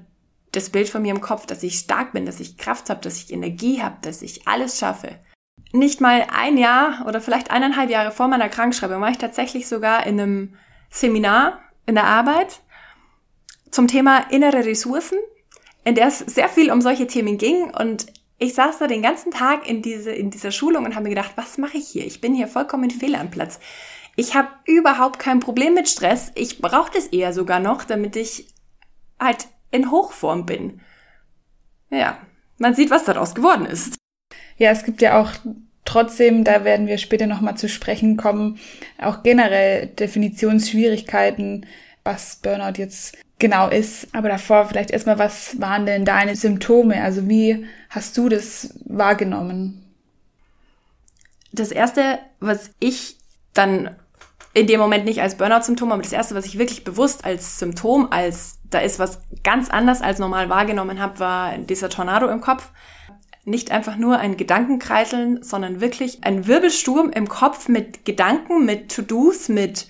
das 0.52 0.70
Bild 0.70 0.88
von 0.88 1.02
mir 1.02 1.12
im 1.12 1.20
Kopf, 1.20 1.46
dass 1.46 1.62
ich 1.62 1.78
stark 1.78 2.12
bin, 2.12 2.26
dass 2.26 2.40
ich 2.40 2.56
Kraft 2.56 2.90
habe, 2.90 3.00
dass 3.00 3.16
ich 3.16 3.32
Energie 3.32 3.82
habe, 3.82 3.96
dass 4.02 4.22
ich 4.22 4.46
alles 4.46 4.78
schaffe. 4.78 5.18
Nicht 5.72 6.00
mal 6.00 6.26
ein 6.32 6.56
Jahr 6.56 7.04
oder 7.08 7.20
vielleicht 7.20 7.50
eineinhalb 7.50 7.90
Jahre 7.90 8.12
vor 8.12 8.28
meiner 8.28 8.48
Krankschreibung 8.48 9.00
war 9.00 9.10
ich 9.10 9.18
tatsächlich 9.18 9.66
sogar 9.66 10.06
in 10.06 10.20
einem 10.20 10.54
Seminar 10.90 11.58
in 11.86 11.96
der 11.96 12.04
Arbeit 12.04 12.60
zum 13.70 13.88
Thema 13.88 14.30
innere 14.30 14.64
Ressourcen, 14.64 15.18
in 15.84 15.94
der 15.94 16.08
es 16.08 16.18
sehr 16.18 16.48
viel 16.48 16.70
um 16.70 16.80
solche 16.80 17.06
Themen 17.06 17.38
ging 17.38 17.70
und 17.74 18.06
ich 18.38 18.54
saß 18.54 18.78
da 18.78 18.86
den 18.86 19.02
ganzen 19.02 19.30
Tag 19.30 19.68
in, 19.68 19.80
diese, 19.80 20.10
in 20.10 20.30
dieser 20.30 20.50
Schulung 20.50 20.84
und 20.84 20.94
habe 20.94 21.04
mir 21.04 21.10
gedacht, 21.10 21.32
was 21.36 21.56
mache 21.56 21.78
ich 21.78 21.88
hier? 21.88 22.04
Ich 22.04 22.20
bin 22.20 22.34
hier 22.34 22.48
vollkommen 22.48 22.90
fehl 22.90 23.14
am 23.14 23.30
Platz. 23.30 23.60
Ich 24.16 24.34
habe 24.34 24.48
überhaupt 24.64 25.18
kein 25.18 25.40
Problem 25.40 25.74
mit 25.74 25.88
Stress. 25.88 26.32
Ich 26.34 26.60
brauche 26.60 26.92
das 26.92 27.06
eher 27.06 27.32
sogar 27.32 27.60
noch, 27.60 27.84
damit 27.84 28.16
ich 28.16 28.48
halt 29.18 29.48
in 29.70 29.90
Hochform 29.90 30.46
bin. 30.46 30.80
Ja, 31.90 32.18
man 32.58 32.74
sieht, 32.74 32.90
was 32.90 33.04
daraus 33.04 33.34
geworden 33.34 33.66
ist. 33.66 33.96
Ja, 34.56 34.70
es 34.70 34.84
gibt 34.84 35.02
ja 35.02 35.20
auch 35.20 35.30
trotzdem, 35.84 36.44
da 36.44 36.64
werden 36.64 36.86
wir 36.86 36.98
später 36.98 37.26
nochmal 37.26 37.56
zu 37.56 37.68
sprechen 37.68 38.16
kommen, 38.16 38.58
auch 38.98 39.22
generell 39.22 39.88
Definitionsschwierigkeiten, 39.88 41.66
was 42.04 42.36
Burnout 42.36 42.78
jetzt 42.78 43.16
genau 43.38 43.68
ist. 43.68 44.08
Aber 44.12 44.28
davor 44.28 44.66
vielleicht 44.66 44.90
erstmal, 44.90 45.18
was 45.18 45.60
waren 45.60 45.86
denn 45.86 46.04
deine 46.04 46.36
Symptome? 46.36 47.02
Also 47.02 47.28
wie 47.28 47.66
hast 47.90 48.16
du 48.16 48.28
das 48.28 48.74
wahrgenommen? 48.84 49.80
Das 51.52 51.70
erste, 51.70 52.18
was 52.40 52.70
ich 52.80 53.16
dann 53.52 53.94
in 54.54 54.66
dem 54.68 54.80
Moment 54.80 55.04
nicht 55.04 55.20
als 55.20 55.36
Burnout-Symptom, 55.36 55.90
aber 55.90 56.02
das 56.02 56.12
erste, 56.12 56.34
was 56.34 56.46
ich 56.46 56.58
wirklich 56.58 56.84
bewusst 56.84 57.24
als 57.24 57.58
Symptom, 57.58 58.08
als 58.10 58.58
da 58.70 58.78
ist 58.78 58.98
was 58.98 59.20
ganz 59.42 59.68
anders 59.68 60.00
als 60.00 60.18
normal 60.18 60.48
wahrgenommen 60.48 61.00
habe, 61.00 61.18
war 61.18 61.58
dieser 61.58 61.88
Tornado 61.88 62.28
im 62.28 62.40
Kopf. 62.40 62.70
Nicht 63.44 63.72
einfach 63.72 63.96
nur 63.96 64.18
ein 64.18 64.36
Gedankenkreiseln, 64.36 65.42
sondern 65.42 65.80
wirklich 65.80 66.24
ein 66.24 66.46
Wirbelsturm 66.46 67.10
im 67.10 67.28
Kopf 67.28 67.68
mit 67.68 68.04
Gedanken, 68.04 68.64
mit 68.64 68.94
To-Dos, 68.94 69.48
mit 69.48 69.88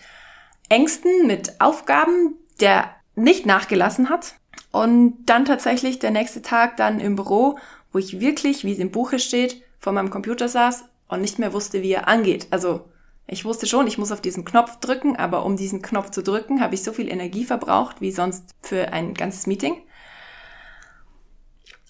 Ängsten, 0.68 1.26
mit 1.26 1.60
Aufgaben, 1.60 2.34
der 2.60 2.93
nicht 3.14 3.46
nachgelassen 3.46 4.10
hat. 4.10 4.34
Und 4.72 5.26
dann 5.26 5.44
tatsächlich 5.44 5.98
der 5.98 6.10
nächste 6.10 6.42
Tag 6.42 6.76
dann 6.76 7.00
im 7.00 7.16
Büro, 7.16 7.58
wo 7.92 7.98
ich 7.98 8.20
wirklich, 8.20 8.64
wie 8.64 8.72
es 8.72 8.78
im 8.78 8.90
Buche 8.90 9.18
steht, 9.18 9.62
vor 9.78 9.92
meinem 9.92 10.10
Computer 10.10 10.48
saß 10.48 10.84
und 11.08 11.20
nicht 11.20 11.38
mehr 11.38 11.52
wusste, 11.52 11.82
wie 11.82 11.92
er 11.92 12.08
angeht. 12.08 12.48
Also 12.50 12.84
ich 13.26 13.44
wusste 13.44 13.66
schon, 13.66 13.86
ich 13.86 13.98
muss 13.98 14.12
auf 14.12 14.20
diesen 14.20 14.44
Knopf 14.44 14.80
drücken, 14.80 15.16
aber 15.16 15.44
um 15.44 15.56
diesen 15.56 15.80
Knopf 15.80 16.10
zu 16.10 16.22
drücken, 16.22 16.60
habe 16.60 16.74
ich 16.74 16.82
so 16.82 16.92
viel 16.92 17.10
Energie 17.10 17.44
verbraucht 17.44 18.00
wie 18.00 18.10
sonst 18.10 18.50
für 18.62 18.92
ein 18.92 19.14
ganzes 19.14 19.46
Meeting. 19.46 19.76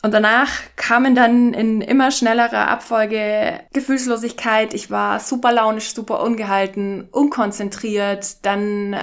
Und 0.02 0.12
danach 0.12 0.50
kamen 0.76 1.14
dann 1.14 1.54
in 1.54 1.80
immer 1.80 2.10
schnellerer 2.10 2.68
Abfolge 2.68 3.60
Gefühlslosigkeit. 3.72 4.74
Ich 4.74 4.90
war 4.90 5.18
super 5.18 5.50
launisch, 5.50 5.94
super 5.94 6.22
ungehalten, 6.22 7.08
unkonzentriert, 7.10 8.44
dann 8.44 8.92
äh, 8.92 8.98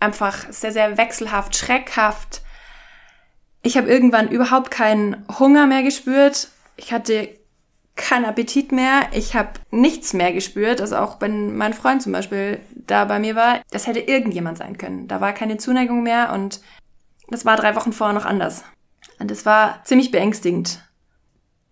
einfach 0.00 0.50
sehr, 0.50 0.72
sehr 0.72 0.96
wechselhaft, 0.98 1.56
schreckhaft. 1.56 2.42
Ich 3.62 3.76
habe 3.76 3.88
irgendwann 3.88 4.28
überhaupt 4.28 4.70
keinen 4.70 5.26
Hunger 5.38 5.66
mehr 5.66 5.82
gespürt. 5.82 6.48
Ich 6.76 6.92
hatte 6.92 7.28
keinen 7.96 8.26
Appetit 8.26 8.70
mehr. 8.70 9.08
Ich 9.12 9.34
habe 9.34 9.52
nichts 9.70 10.12
mehr 10.12 10.32
gespürt. 10.32 10.80
Also 10.80 10.96
auch 10.96 11.20
wenn 11.20 11.56
mein 11.56 11.72
Freund 11.72 12.02
zum 12.02 12.12
Beispiel 12.12 12.60
da 12.74 13.06
bei 13.06 13.18
mir 13.18 13.34
war, 13.34 13.62
das 13.70 13.86
hätte 13.86 14.00
irgendjemand 14.00 14.58
sein 14.58 14.78
können. 14.78 15.08
Da 15.08 15.20
war 15.20 15.32
keine 15.32 15.56
Zuneigung 15.56 16.02
mehr 16.02 16.32
und 16.32 16.60
das 17.28 17.44
war 17.44 17.56
drei 17.56 17.74
Wochen 17.74 17.92
vorher 17.92 18.14
noch 18.14 18.26
anders. 18.26 18.62
Und 19.18 19.30
es 19.30 19.46
war 19.46 19.82
ziemlich 19.84 20.10
beängstigend. 20.10 20.80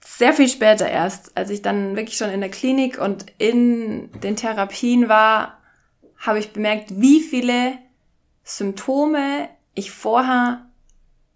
Sehr 0.05 0.33
viel 0.33 0.49
später 0.49 0.89
erst, 0.89 1.37
als 1.37 1.51
ich 1.51 1.63
dann 1.63 1.97
wirklich 1.97 2.17
schon 2.17 2.31
in 2.31 2.41
der 2.41 2.51
Klinik 2.51 2.99
und 2.99 3.27
in 3.39 4.11
den 4.21 4.37
Therapien 4.37 5.09
war, 5.09 5.59
habe 6.19 6.39
ich 6.39 6.53
bemerkt, 6.53 7.01
wie 7.01 7.21
viele 7.21 7.79
Symptome 8.45 9.49
ich 9.75 9.91
vorher 9.91 10.67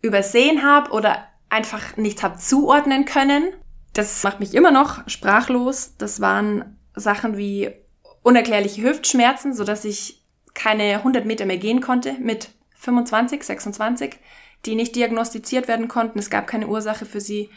übersehen 0.01 0.63
habe 0.63 0.93
oder 0.93 1.27
einfach 1.49 1.97
nicht 1.97 2.23
habe 2.23 2.39
zuordnen 2.39 3.05
können. 3.05 3.53
Das 3.95 4.23
macht 4.23 4.39
mich 4.39 4.55
immer 4.55 4.71
noch 4.71 5.09
sprachlos. 5.09 5.95
Das 5.99 6.21
waren 6.21 6.79
Sachen 6.95 7.37
wie 7.37 7.71
unerklärliche 8.23 8.83
Hüftschmerzen, 8.83 9.55
so 9.55 9.65
dass 9.65 9.85
ich 9.85 10.23
keine 10.55 10.97
100 10.97 11.25
Meter 11.25 11.47
mehr 11.47 11.57
gehen 11.57 11.81
konnte 11.81 12.13
mit 12.21 12.51
25, 12.77 13.43
26 13.43 14.19
die 14.67 14.75
nicht 14.75 14.97
diagnostiziert 14.97 15.69
werden 15.69 15.89
konnten. 15.89 16.19
Es 16.19 16.31
gab 16.31 16.47
keine 16.47 16.69
Ursache 16.69 17.07
für 17.07 17.21
sie. 17.21 17.51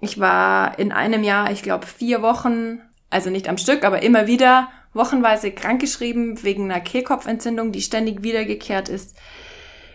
Ich 0.00 0.20
war 0.20 0.78
in 0.78 0.92
einem 0.92 1.24
Jahr, 1.24 1.50
ich 1.50 1.62
glaube, 1.62 1.86
vier 1.86 2.22
Wochen, 2.22 2.80
also 3.10 3.30
nicht 3.30 3.48
am 3.48 3.58
Stück, 3.58 3.84
aber 3.84 4.02
immer 4.02 4.26
wieder 4.26 4.68
wochenweise 4.98 5.50
krankgeschrieben 5.50 6.42
wegen 6.42 6.70
einer 6.70 6.80
Kehlkopfentzündung, 6.80 7.72
die 7.72 7.80
ständig 7.80 8.22
wiedergekehrt 8.22 8.90
ist. 8.90 9.16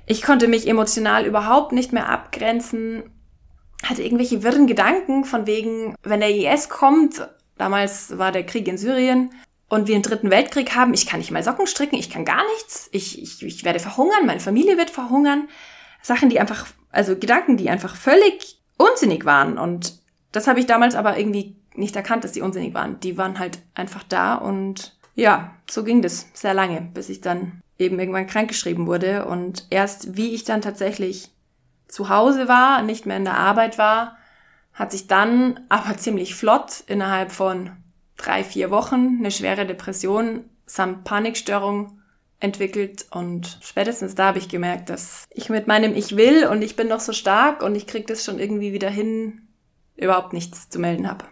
Ich 0.07 0.24
konnte 0.24 0.48
mich 0.48 0.67
emotional 0.67 1.27
überhaupt 1.27 1.72
nicht 1.72 1.93
mehr 1.93 2.10
abgrenzen, 2.10 3.03
hatte 3.83 4.01
irgendwelche 4.01 4.41
wirren 4.41 4.65
Gedanken 4.65 5.25
von 5.25 5.45
wegen, 5.45 5.95
wenn 6.01 6.22
der 6.22 6.31
IS 6.31 6.69
kommt, 6.69 7.27
damals 7.57 8.17
war 8.17 8.31
der 8.31 8.45
Krieg 8.45 8.67
in 8.67 8.79
Syrien, 8.79 9.29
und 9.69 9.88
wir 9.88 9.95
einen 9.95 10.03
dritten 10.03 10.29
Weltkrieg 10.29 10.75
haben, 10.75 10.93
ich 10.93 11.07
kann 11.07 11.19
nicht 11.19 11.31
mal 11.31 11.43
Socken 11.43 11.67
stricken, 11.67 11.95
ich 11.95 12.10
kann 12.10 12.25
gar 12.25 12.43
nichts, 12.55 12.89
ich, 12.91 13.22
ich, 13.22 13.41
ich 13.43 13.63
werde 13.63 13.79
verhungern, 13.79 14.25
meine 14.25 14.39
Familie 14.39 14.77
wird 14.77 14.89
verhungern. 14.89 15.48
Sachen, 16.01 16.29
die 16.29 16.39
einfach, 16.39 16.67
also 16.91 17.15
Gedanken, 17.15 17.57
die 17.57 17.69
einfach 17.69 17.95
völlig 17.95 18.60
unsinnig 18.77 19.25
waren. 19.25 19.57
Und 19.57 20.02
das 20.34 20.48
habe 20.48 20.60
ich 20.60 20.66
damals 20.66 20.96
aber 20.96 21.18
irgendwie 21.18 21.56
nicht 21.75 21.96
erkannt, 21.96 22.24
dass 22.24 22.34
die 22.34 22.42
unsinnig 22.42 22.74
waren. 22.74 23.00
Die 23.00 23.18
waren 23.18 23.40
halt 23.40 23.60
einfach 23.74 24.04
da 24.04 24.36
und 24.36 24.98
ja, 25.16 25.54
so 25.70 25.84
ging 25.84 26.02
das 26.02 26.28
sehr 26.34 26.54
lange, 26.54 26.82
bis 26.94 27.10
ich 27.10 27.22
dann 27.22 27.62
eben 27.78 28.00
irgendwann 28.00 28.28
krankgeschrieben 28.28 28.88
wurde. 28.88 29.25
Und 29.25 29.68
erst 29.70 30.18
wie 30.18 30.34
ich 30.34 30.44
dann 30.44 30.62
tatsächlich 30.62 31.30
zu 31.88 32.10
Hause 32.10 32.48
war, 32.48 32.82
nicht 32.82 33.06
mehr 33.06 33.18
in 33.18 33.25
der 33.25 33.38
Arbeit 33.38 33.78
war, 33.78 34.18
hat 34.74 34.92
sich 34.92 35.08
dann 35.08 35.60
aber 35.70 35.98
ziemlich 35.98 36.36
flott 36.36 36.84
innerhalb 36.88 37.32
von 37.32 37.72
drei, 38.18 38.44
vier 38.44 38.72
Wochen 38.72 39.18
eine 39.20 39.32
schwere 39.32 39.66
Depression 39.66 40.50
samt 40.66 41.04
Panikstörung 41.04 42.00
entwickelt 42.40 43.06
und 43.12 43.60
spätestens 43.62 44.16
da 44.16 44.28
habe 44.28 44.38
ich 44.38 44.50
gemerkt, 44.50 44.90
dass 44.90 45.25
ich 45.30 45.50
mit 45.50 45.68
meinem 45.68 45.96
Ich 45.96 46.18
will 46.18 46.46
und 46.46 46.62
ich 46.62 46.75
bin 46.75 46.90
noch 46.90 47.00
so 47.00 47.13
stark 47.13 47.63
und 47.63 47.75
ich 47.75 47.88
krieg 47.88 48.06
das 48.08 48.25
schon 48.25 48.40
irgendwie 48.40 48.74
wieder 48.74 48.90
hin, 48.90 49.42
überhaupt 49.95 50.33
nichts 50.33 50.69
zu 50.69 50.79
melden 50.79 51.07
habe. 51.07 51.25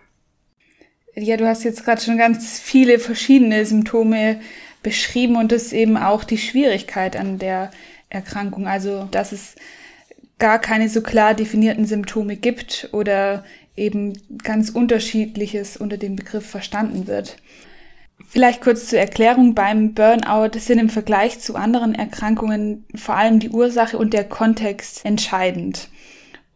Ja, 1.16 1.36
du 1.38 1.48
hast 1.48 1.64
jetzt 1.64 1.84
gerade 1.84 2.02
schon 2.02 2.18
ganz 2.18 2.60
viele 2.60 2.98
verschiedene 3.00 3.66
Symptome 3.66 4.40
beschrieben 4.82 5.36
und 5.36 5.52
das 5.52 5.74
eben 5.74 5.98
auch 5.98 6.24
die 6.24 6.38
Schwierigkeit 6.38 7.16
an 7.16 7.38
der 7.38 7.72
Erkrankung, 8.10 8.68
also 8.68 9.08
dass 9.12 9.32
es 9.32 9.56
gar 10.40 10.60
keine 10.60 10.90
so 10.90 11.02
klar 11.02 11.34
definierten 11.34 11.86
Symptome 11.86 12.36
gibt 12.36 12.90
oder 12.94 13.44
eben 13.76 14.14
ganz 14.44 14.70
unterschiedliches 14.70 15.78
unter 15.78 15.98
dem 15.98 16.16
Begriff 16.16 16.50
verstanden 16.50 17.08
wird. 17.08 17.38
Vielleicht 18.28 18.62
kurz 18.62 18.88
zur 18.88 19.00
Erklärung. 19.00 19.56
Beim 19.56 19.94
Burnout 19.94 20.58
sind 20.58 20.80
im 20.80 20.90
Vergleich 20.90 21.40
zu 21.40 21.56
anderen 21.56 21.94
Erkrankungen 21.94 22.86
vor 22.96 23.16
allem 23.16 23.40
die 23.40 23.50
Ursache 23.50 23.98
und 23.98 24.14
der 24.14 24.24
Kontext 24.24 25.06
entscheidend. 25.06 25.90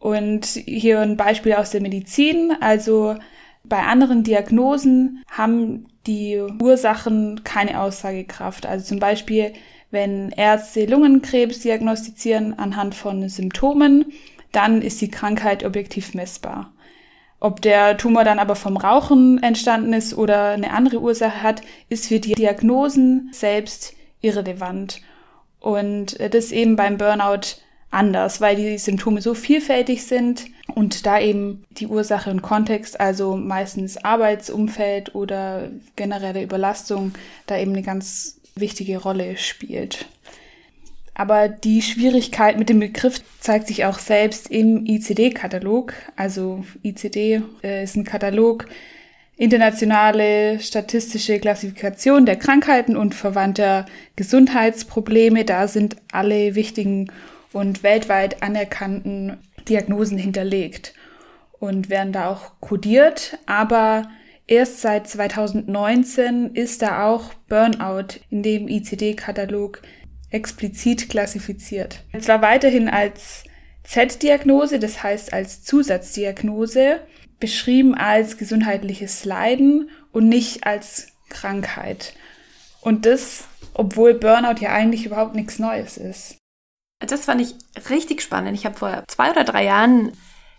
Und 0.06 0.46
hier 0.46 1.00
ein 1.00 1.16
Beispiel 1.16 1.54
aus 1.54 1.72
der 1.72 1.80
Medizin. 1.80 2.56
Also 2.60 3.16
bei 3.64 3.82
anderen 3.82 4.22
Diagnosen 4.22 5.24
haben 5.28 5.88
die 6.06 6.40
Ursachen 6.62 7.42
keine 7.42 7.80
Aussagekraft. 7.80 8.66
Also 8.66 8.84
zum 8.84 9.00
Beispiel, 9.00 9.52
wenn 9.90 10.30
Ärzte 10.30 10.86
Lungenkrebs 10.86 11.58
diagnostizieren 11.58 12.56
anhand 12.56 12.94
von 12.94 13.28
Symptomen, 13.28 14.12
dann 14.52 14.80
ist 14.80 15.00
die 15.00 15.10
Krankheit 15.10 15.64
objektiv 15.64 16.14
messbar. 16.14 16.72
Ob 17.40 17.60
der 17.60 17.96
Tumor 17.96 18.22
dann 18.22 18.38
aber 18.38 18.54
vom 18.54 18.76
Rauchen 18.76 19.42
entstanden 19.42 19.92
ist 19.92 20.16
oder 20.16 20.50
eine 20.50 20.70
andere 20.70 21.00
Ursache 21.00 21.42
hat, 21.42 21.62
ist 21.88 22.06
für 22.06 22.20
die 22.20 22.34
Diagnosen 22.34 23.30
selbst 23.32 23.92
irrelevant. 24.20 25.00
Und 25.58 26.16
das 26.32 26.52
eben 26.52 26.76
beim 26.76 26.96
Burnout 26.96 27.56
anders, 27.90 28.40
weil 28.40 28.56
die 28.56 28.78
Symptome 28.78 29.22
so 29.22 29.34
vielfältig 29.34 30.04
sind 30.04 30.46
und 30.74 31.06
da 31.06 31.20
eben 31.20 31.64
die 31.70 31.86
Ursache 31.86 32.30
und 32.30 32.42
Kontext, 32.42 33.00
also 33.00 33.36
meistens 33.36 33.96
Arbeitsumfeld 33.96 35.14
oder 35.14 35.70
generelle 35.96 36.42
Überlastung, 36.42 37.12
da 37.46 37.58
eben 37.58 37.72
eine 37.72 37.82
ganz 37.82 38.40
wichtige 38.54 38.98
Rolle 38.98 39.36
spielt. 39.36 40.06
Aber 41.14 41.48
die 41.48 41.80
Schwierigkeit 41.80 42.58
mit 42.58 42.68
dem 42.68 42.78
Begriff 42.78 43.22
zeigt 43.40 43.68
sich 43.68 43.86
auch 43.86 43.98
selbst 43.98 44.50
im 44.50 44.84
ICD-Katalog. 44.84 45.94
Also 46.14 46.64
ICD 46.82 47.40
äh, 47.62 47.84
ist 47.84 47.96
ein 47.96 48.04
Katalog, 48.04 48.66
internationale 49.38 50.60
statistische 50.60 51.38
Klassifikation 51.38 52.26
der 52.26 52.36
Krankheiten 52.36 52.98
und 52.98 53.14
verwandter 53.14 53.86
Gesundheitsprobleme. 54.16 55.46
Da 55.46 55.68
sind 55.68 55.96
alle 56.12 56.54
wichtigen 56.54 57.10
und 57.56 57.82
weltweit 57.82 58.42
anerkannten 58.42 59.38
Diagnosen 59.66 60.18
hinterlegt 60.18 60.92
und 61.58 61.88
werden 61.88 62.12
da 62.12 62.28
auch 62.28 62.60
kodiert. 62.60 63.38
Aber 63.46 64.10
erst 64.46 64.82
seit 64.82 65.08
2019 65.08 66.54
ist 66.54 66.82
da 66.82 67.06
auch 67.06 67.32
Burnout 67.48 68.20
in 68.28 68.42
dem 68.42 68.68
ICD-Katalog 68.68 69.80
explizit 70.28 71.08
klassifiziert. 71.08 72.04
Zwar 72.20 72.42
weiterhin 72.42 72.90
als 72.90 73.44
Z-Diagnose, 73.84 74.78
das 74.78 75.02
heißt 75.02 75.32
als 75.32 75.64
Zusatzdiagnose, 75.64 77.00
beschrieben 77.40 77.94
als 77.94 78.36
gesundheitliches 78.36 79.24
Leiden 79.24 79.88
und 80.12 80.28
nicht 80.28 80.66
als 80.66 81.06
Krankheit. 81.30 82.12
Und 82.82 83.06
das, 83.06 83.44
obwohl 83.72 84.12
Burnout 84.12 84.60
ja 84.60 84.74
eigentlich 84.74 85.06
überhaupt 85.06 85.34
nichts 85.34 85.58
Neues 85.58 85.96
ist. 85.96 86.36
Das 86.98 87.26
fand 87.26 87.40
ich 87.40 87.54
richtig 87.90 88.22
spannend. 88.22 88.56
Ich 88.56 88.64
habe 88.64 88.76
vor 88.76 89.04
zwei 89.08 89.30
oder 89.30 89.44
drei 89.44 89.64
Jahren 89.64 90.12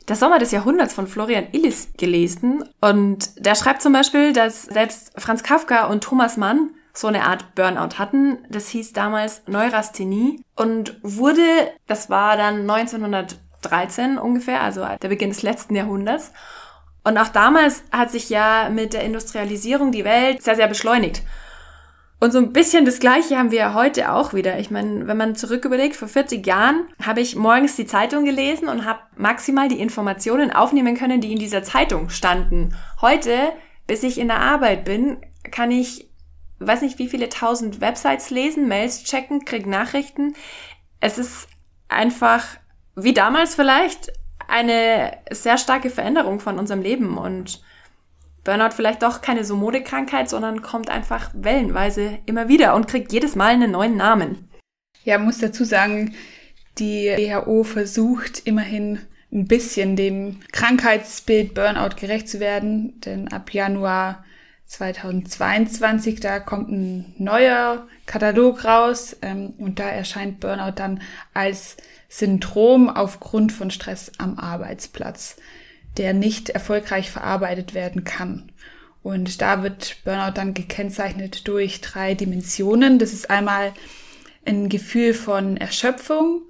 der 0.07 0.15
Sommer 0.15 0.39
des 0.39 0.51
Jahrhunderts 0.51 0.93
von 0.93 1.07
Florian 1.07 1.47
Illis 1.51 1.89
gelesen 1.97 2.63
und 2.79 3.45
der 3.45 3.55
schreibt 3.55 3.81
zum 3.81 3.91
Beispiel, 3.91 4.33
dass 4.33 4.63
selbst 4.63 5.11
Franz 5.19 5.43
Kafka 5.43 5.87
und 5.87 6.03
Thomas 6.03 6.37
Mann 6.37 6.69
so 6.93 7.07
eine 7.07 7.25
Art 7.25 7.55
Burnout 7.55 7.97
hatten. 7.97 8.37
Das 8.49 8.69
hieß 8.69 8.93
damals 8.93 9.41
Neurasthenie 9.47 10.41
und 10.55 10.97
wurde, 11.01 11.41
das 11.87 12.09
war 12.09 12.37
dann 12.37 12.69
1913 12.69 14.17
ungefähr, 14.17 14.61
also 14.61 14.85
der 15.01 15.09
Beginn 15.09 15.29
des 15.29 15.41
letzten 15.41 15.75
Jahrhunderts. 15.75 16.31
Und 17.03 17.17
auch 17.17 17.29
damals 17.29 17.83
hat 17.91 18.11
sich 18.11 18.29
ja 18.29 18.69
mit 18.69 18.93
der 18.93 19.03
Industrialisierung 19.03 19.91
die 19.91 20.05
Welt 20.05 20.43
sehr, 20.43 20.55
sehr 20.55 20.67
beschleunigt. 20.67 21.21
Und 22.19 22.31
so 22.31 22.39
ein 22.39 22.51
bisschen 22.51 22.83
das 22.83 22.99
Gleiche 22.99 23.37
haben 23.37 23.51
wir 23.51 23.75
heute 23.75 24.11
auch 24.11 24.33
wieder. 24.33 24.57
Ich 24.59 24.71
meine, 24.71 25.05
wenn 25.05 25.17
man 25.17 25.35
zurück 25.35 25.65
überlegt, 25.65 25.95
vor 25.95 26.07
40 26.07 26.45
Jahren 26.45 26.87
habe 27.03 27.21
ich 27.21 27.35
morgens 27.35 27.75
die 27.75 27.85
Zeitung 27.85 28.25
gelesen 28.25 28.69
und 28.69 28.85
habe 28.85 28.99
maximal 29.15 29.67
die 29.67 29.79
Informationen 29.79 30.51
aufnehmen 30.51 30.97
können, 30.97 31.21
die 31.21 31.31
in 31.31 31.39
dieser 31.39 31.61
Zeitung 31.61 32.09
standen. 32.09 32.75
Heute, 33.01 33.53
bis 33.85 34.01
ich 34.01 34.17
in 34.17 34.29
der 34.29 34.39
Arbeit 34.39 34.83
bin, 34.83 35.17
kann 35.51 35.69
ich, 35.69 36.09
weiß 36.57 36.81
nicht, 36.81 36.97
wie 36.97 37.07
viele 37.07 37.29
tausend 37.29 37.81
Websites 37.81 38.31
lesen, 38.31 38.67
Mails 38.67 39.03
checken, 39.03 39.45
krieg 39.45 39.67
Nachrichten. 39.67 40.33
Es 40.99 41.19
ist 41.19 41.47
einfach, 41.87 42.43
wie 42.95 43.13
damals 43.13 43.53
vielleicht, 43.53 44.11
eine 44.47 45.17
sehr 45.29 45.57
starke 45.57 45.91
Veränderung 45.91 46.39
von 46.39 46.57
unserem 46.57 46.81
Leben 46.81 47.17
und 47.17 47.61
Burnout 48.47 48.71
vielleicht 48.73 49.03
doch 49.03 49.19
keine 49.19 49.43
so 49.43 49.57
Modekrankheit, 49.57 50.29
sondern 50.29 50.61
kommt 50.61 50.89
einfach 50.89 51.31
wellenweise 51.33 52.19
immer 52.27 52.47
wieder 52.47 52.75
und 52.75 52.87
kriegt 52.87 53.11
jedes 53.11 53.35
Mal 53.35 53.49
einen 53.49 53.71
neuen 53.71 53.97
Namen. 53.97 54.47
Ja, 55.03 55.17
muss 55.17 55.39
dazu 55.39 55.65
sagen, 55.65 56.15
die 56.79 57.09
WHO 57.09 57.65
versucht 57.65 58.39
immerhin 58.45 58.99
ein 59.33 59.49
bisschen 59.49 59.97
dem 59.97 60.39
Krankheitsbild 60.53 61.55
Burnout 61.55 61.97
gerecht 61.99 62.29
zu 62.29 62.39
werden, 62.39 63.01
denn 63.01 63.27
ab 63.27 63.53
Januar 63.53 64.23
2022, 64.67 66.21
da 66.21 66.39
kommt 66.39 66.69
ein 66.69 67.15
neuer 67.17 67.85
Katalog 68.05 68.63
raus 68.63 69.17
ähm, 69.23 69.55
und 69.57 69.79
da 69.79 69.89
erscheint 69.89 70.39
Burnout 70.39 70.75
dann 70.77 71.01
als 71.33 71.75
Syndrom 72.07 72.89
aufgrund 72.89 73.51
von 73.51 73.71
Stress 73.71 74.09
am 74.17 74.39
Arbeitsplatz 74.39 75.35
der 75.97 76.13
nicht 76.13 76.49
erfolgreich 76.49 77.11
verarbeitet 77.11 77.73
werden 77.73 78.03
kann. 78.03 78.51
Und 79.03 79.41
da 79.41 79.63
wird 79.63 79.97
Burnout 80.03 80.33
dann 80.35 80.53
gekennzeichnet 80.53 81.47
durch 81.47 81.81
drei 81.81 82.13
Dimensionen. 82.13 82.99
Das 82.99 83.13
ist 83.13 83.29
einmal 83.29 83.73
ein 84.45 84.69
Gefühl 84.69 85.13
von 85.13 85.57
Erschöpfung, 85.57 86.41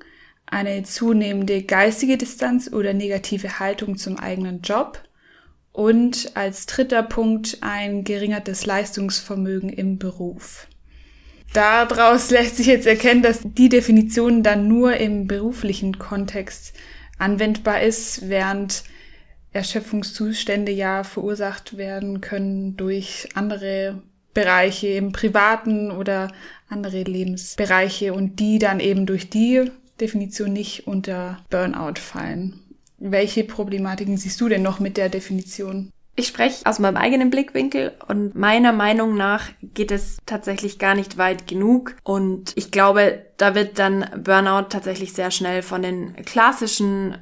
eine 0.46 0.84
zunehmende 0.84 1.64
geistige 1.64 2.18
Distanz 2.18 2.72
oder 2.72 2.94
negative 2.94 3.60
Haltung 3.60 3.98
zum 3.98 4.18
eigenen 4.18 4.62
Job 4.62 5.04
und 5.72 6.36
als 6.36 6.66
dritter 6.66 7.04
Punkt 7.04 7.60
ein 7.62 8.04
geringertes 8.04 8.66
Leistungsvermögen 8.66 9.70
im 9.70 10.00
Beruf. 10.00 10.68
Daraus 11.54 12.30
lässt 12.32 12.58
sich 12.58 12.66
jetzt 12.68 12.88
erkennen, 12.88 13.22
dass 13.22 13.42
die 13.44 13.70
Definition 13.70 14.42
dann 14.42 14.68
nur 14.68 14.98
im 14.98 15.28
beruflichen 15.28 16.00
Kontext 16.00 16.74
anwendbar 17.20 17.82
ist, 17.82 18.30
während 18.30 18.84
Erschöpfungszustände 19.54 20.72
ja 20.72 21.04
verursacht 21.04 21.78
werden 21.78 22.22
können 22.22 22.78
durch 22.78 23.30
andere 23.34 24.02
Bereiche 24.34 24.88
im 24.90 25.12
privaten 25.12 25.90
oder 25.92 26.32
andere 26.70 27.04
Lebensbereiche 27.04 28.14
und 28.14 28.40
die 28.40 28.60
dann 28.60 28.80
eben 28.80 29.06
durch 29.06 29.30
die 29.30 29.72
Definition 30.00 30.54
nicht 30.54 30.86
unter 30.86 31.40
Burnout 31.50 32.00
fallen. 32.00 32.60
Welche 33.00 33.44
Problematiken 33.44 34.18
siehst 34.18 34.40
du 34.42 34.50
denn 34.50 34.62
noch 34.62 34.80
mit 34.80 34.98
der 34.98 35.10
Definition? 35.10 35.92
Ich 36.20 36.28
spreche 36.28 36.66
aus 36.66 36.80
meinem 36.80 36.98
eigenen 36.98 37.30
Blickwinkel 37.30 37.94
und 38.08 38.34
meiner 38.34 38.74
Meinung 38.74 39.16
nach 39.16 39.50
geht 39.62 39.92
es 39.92 40.18
tatsächlich 40.26 40.80
gar 40.80 40.96
nicht 40.96 41.20
weit 41.20 41.46
genug. 41.46 41.96
Und 42.04 42.54
ich 42.56 42.72
glaube, 42.72 43.24
da 43.38 43.54
wird 43.54 43.78
dann 43.78 44.04
Burnout 44.24 44.70
tatsächlich 44.70 45.14
sehr 45.14 45.30
schnell 45.30 45.62
von 45.62 45.84
den 45.84 46.16
klassischen 46.26 47.20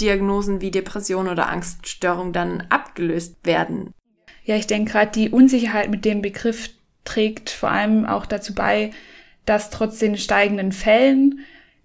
Diagnosen 0.00 0.60
wie 0.60 0.70
Depression 0.70 1.28
oder 1.28 1.48
Angststörung 1.48 2.32
dann 2.32 2.62
abgelöst 2.68 3.36
werden. 3.44 3.92
Ja, 4.44 4.56
ich 4.56 4.66
denke 4.66 4.92
gerade 4.92 5.10
die 5.12 5.30
Unsicherheit 5.30 5.90
mit 5.90 6.04
dem 6.04 6.22
Begriff 6.22 6.70
trägt 7.04 7.50
vor 7.50 7.70
allem 7.70 8.04
auch 8.04 8.26
dazu 8.26 8.54
bei, 8.54 8.90
dass 9.44 9.70
trotz 9.70 9.98
den 9.98 10.16
steigenden 10.16 10.72
Fällen 10.72 11.40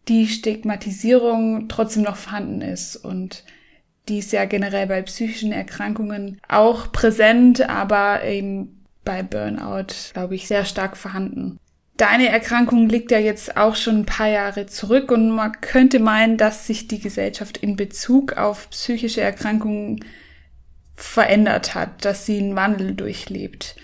die 0.07 0.27
Stigmatisierung 0.27 1.67
trotzdem 1.67 2.03
noch 2.03 2.15
vorhanden 2.15 2.61
ist 2.61 2.95
und 2.95 3.43
die 4.09 4.17
ist 4.17 4.31
ja 4.31 4.45
generell 4.45 4.87
bei 4.87 5.01
psychischen 5.03 5.51
Erkrankungen 5.51 6.39
auch 6.47 6.91
präsent, 6.91 7.69
aber 7.69 8.23
eben 8.23 8.83
bei 9.05 9.23
Burnout, 9.23 10.11
glaube 10.13 10.35
ich, 10.35 10.47
sehr 10.47 10.65
stark 10.65 10.97
vorhanden. 10.97 11.60
Deine 11.97 12.29
Erkrankung 12.29 12.89
liegt 12.89 13.11
ja 13.11 13.19
jetzt 13.19 13.57
auch 13.57 13.75
schon 13.75 13.99
ein 13.99 14.05
paar 14.05 14.27
Jahre 14.27 14.65
zurück 14.65 15.11
und 15.11 15.29
man 15.29 15.61
könnte 15.61 15.99
meinen, 15.99 16.37
dass 16.37 16.65
sich 16.65 16.87
die 16.87 16.99
Gesellschaft 16.99 17.57
in 17.57 17.75
Bezug 17.75 18.33
auf 18.33 18.69
psychische 18.71 19.21
Erkrankungen 19.21 20.03
verändert 20.95 21.75
hat, 21.75 22.05
dass 22.05 22.25
sie 22.25 22.39
einen 22.39 22.55
Wandel 22.55 22.95
durchlebt, 22.95 23.75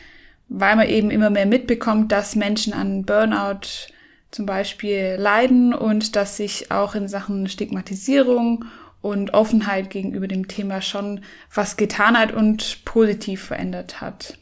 weil 0.50 0.76
man 0.76 0.88
eben 0.88 1.12
immer 1.12 1.30
mehr 1.30 1.46
mitbekommt, 1.46 2.12
dass 2.12 2.36
Menschen 2.36 2.74
an 2.74 3.06
Burnout 3.06 3.92
zum 4.32 4.46
Beispiel 4.46 5.16
leiden 5.18 5.74
und 5.74 6.16
dass 6.16 6.38
sich 6.38 6.72
auch 6.72 6.96
in 6.96 7.08
Sachen 7.08 7.48
Stigmatisierung 7.48 8.66
und 9.02 9.34
Offenheit 9.34 9.90
gegenüber 9.90 10.28
dem 10.28 10.48
Thema 10.48 10.82
schon 10.82 11.22
was 11.54 11.78
getan 11.78 12.18
hat 12.18 12.34
und 12.34 12.84
positiv 12.84 13.44
verändert 13.44 14.02
hat. 14.02 14.38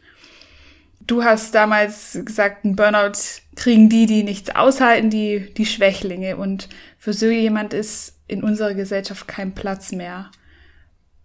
Du 1.07 1.23
hast 1.23 1.53
damals 1.53 2.17
gesagt, 2.25 2.65
ein 2.65 2.75
Burnout 2.75 3.19
kriegen 3.55 3.89
die, 3.89 4.07
die 4.07 4.23
nichts 4.23 4.55
aushalten, 4.55 5.09
die, 5.09 5.53
die 5.53 5.65
Schwächlinge. 5.65 6.37
Und 6.37 6.67
für 6.97 7.13
so 7.13 7.27
jemand 7.27 7.73
ist 7.73 8.19
in 8.27 8.43
unserer 8.43 8.73
Gesellschaft 8.73 9.27
kein 9.27 9.53
Platz 9.53 9.91
mehr. 9.91 10.31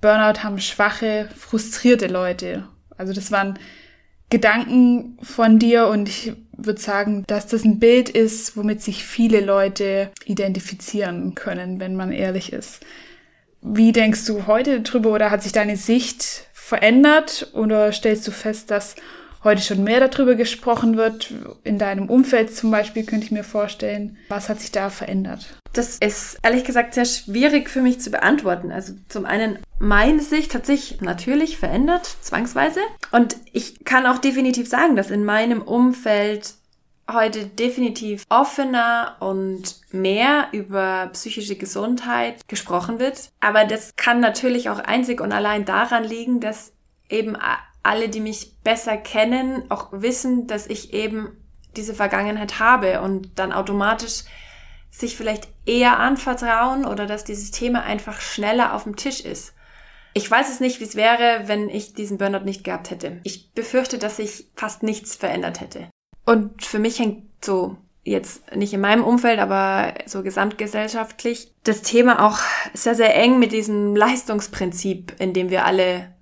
Burnout 0.00 0.42
haben 0.42 0.60
schwache, 0.60 1.28
frustrierte 1.34 2.08
Leute. 2.08 2.68
Also 2.96 3.12
das 3.12 3.30
waren 3.30 3.58
Gedanken 4.28 5.18
von 5.22 5.58
dir 5.58 5.88
und 5.88 6.08
ich 6.08 6.32
würde 6.56 6.80
sagen, 6.80 7.24
dass 7.26 7.46
das 7.46 7.64
ein 7.64 7.80
Bild 7.80 8.08
ist, 8.08 8.56
womit 8.56 8.82
sich 8.82 9.04
viele 9.04 9.40
Leute 9.40 10.10
identifizieren 10.24 11.34
können, 11.34 11.80
wenn 11.80 11.96
man 11.96 12.12
ehrlich 12.12 12.52
ist. 12.52 12.80
Wie 13.62 13.92
denkst 13.92 14.24
du 14.26 14.46
heute 14.46 14.82
drüber 14.82 15.10
oder 15.12 15.30
hat 15.30 15.42
sich 15.42 15.52
deine 15.52 15.76
Sicht 15.76 16.46
verändert 16.52 17.50
oder 17.54 17.92
stellst 17.92 18.26
du 18.28 18.30
fest, 18.30 18.70
dass 18.70 18.94
heute 19.42 19.62
schon 19.62 19.84
mehr 19.84 20.06
darüber 20.06 20.34
gesprochen 20.34 20.96
wird. 20.96 21.32
In 21.64 21.78
deinem 21.78 22.08
Umfeld 22.08 22.54
zum 22.54 22.70
Beispiel 22.70 23.04
könnte 23.04 23.26
ich 23.26 23.32
mir 23.32 23.44
vorstellen. 23.44 24.18
Was 24.28 24.48
hat 24.48 24.60
sich 24.60 24.72
da 24.72 24.90
verändert? 24.90 25.46
Das 25.72 25.98
ist 25.98 26.38
ehrlich 26.42 26.64
gesagt 26.64 26.94
sehr 26.94 27.04
schwierig 27.04 27.68
für 27.68 27.80
mich 27.80 28.00
zu 28.00 28.10
beantworten. 28.10 28.72
Also 28.72 28.94
zum 29.08 29.24
einen 29.24 29.58
meine 29.78 30.20
Sicht 30.20 30.54
hat 30.54 30.66
sich 30.66 31.00
natürlich 31.00 31.58
verändert, 31.58 32.06
zwangsweise. 32.20 32.80
Und 33.12 33.36
ich 33.52 33.84
kann 33.84 34.06
auch 34.06 34.18
definitiv 34.18 34.68
sagen, 34.68 34.96
dass 34.96 35.10
in 35.10 35.24
meinem 35.24 35.62
Umfeld 35.62 36.54
heute 37.12 37.46
definitiv 37.46 38.24
offener 38.28 39.16
und 39.20 39.80
mehr 39.92 40.48
über 40.52 41.10
psychische 41.12 41.56
Gesundheit 41.56 42.46
gesprochen 42.48 43.00
wird. 43.00 43.30
Aber 43.40 43.64
das 43.64 43.92
kann 43.96 44.20
natürlich 44.20 44.70
auch 44.70 44.78
einzig 44.78 45.20
und 45.20 45.32
allein 45.32 45.64
daran 45.64 46.04
liegen, 46.04 46.40
dass 46.40 46.72
eben 47.08 47.36
alle, 47.82 48.08
die 48.08 48.20
mich 48.20 48.56
besser 48.62 48.96
kennen, 48.96 49.70
auch 49.70 49.88
wissen, 49.92 50.46
dass 50.46 50.66
ich 50.66 50.92
eben 50.92 51.36
diese 51.76 51.94
Vergangenheit 51.94 52.58
habe 52.58 53.00
und 53.00 53.38
dann 53.38 53.52
automatisch 53.52 54.24
sich 54.90 55.16
vielleicht 55.16 55.48
eher 55.66 55.98
anvertrauen 55.98 56.84
oder 56.84 57.06
dass 57.06 57.24
dieses 57.24 57.52
Thema 57.52 57.82
einfach 57.82 58.20
schneller 58.20 58.74
auf 58.74 58.84
dem 58.84 58.96
Tisch 58.96 59.20
ist. 59.20 59.54
Ich 60.12 60.28
weiß 60.28 60.50
es 60.50 60.58
nicht, 60.58 60.80
wie 60.80 60.84
es 60.84 60.96
wäre, 60.96 61.42
wenn 61.46 61.68
ich 61.68 61.94
diesen 61.94 62.18
Burnout 62.18 62.44
nicht 62.44 62.64
gehabt 62.64 62.90
hätte. 62.90 63.20
Ich 63.22 63.52
befürchte, 63.52 63.98
dass 63.98 64.16
sich 64.16 64.48
fast 64.56 64.82
nichts 64.82 65.14
verändert 65.14 65.60
hätte. 65.60 65.88
Und 66.26 66.64
für 66.64 66.80
mich 66.80 66.98
hängt 66.98 67.44
so 67.44 67.76
jetzt 68.02 68.56
nicht 68.56 68.72
in 68.72 68.80
meinem 68.80 69.04
Umfeld, 69.04 69.38
aber 69.38 69.94
so 70.06 70.22
gesamtgesellschaftlich 70.22 71.54
das 71.62 71.82
Thema 71.82 72.26
auch 72.26 72.38
sehr, 72.74 72.94
sehr 72.94 73.14
eng 73.14 73.38
mit 73.38 73.52
diesem 73.52 73.94
Leistungsprinzip, 73.94 75.14
in 75.20 75.32
dem 75.32 75.50
wir 75.50 75.64
alle 75.64 76.12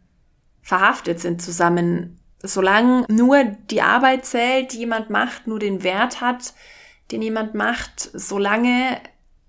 verhaftet 0.68 1.18
sind 1.18 1.40
zusammen. 1.40 2.20
Solange 2.42 3.07
nur 3.09 3.42
die 3.70 3.81
Arbeit 3.81 4.26
zählt, 4.26 4.74
die 4.74 4.81
jemand 4.81 5.09
macht, 5.09 5.46
nur 5.46 5.59
den 5.59 5.83
Wert 5.83 6.20
hat, 6.20 6.52
den 7.11 7.22
jemand 7.22 7.54
macht, 7.54 8.11
solange 8.12 8.98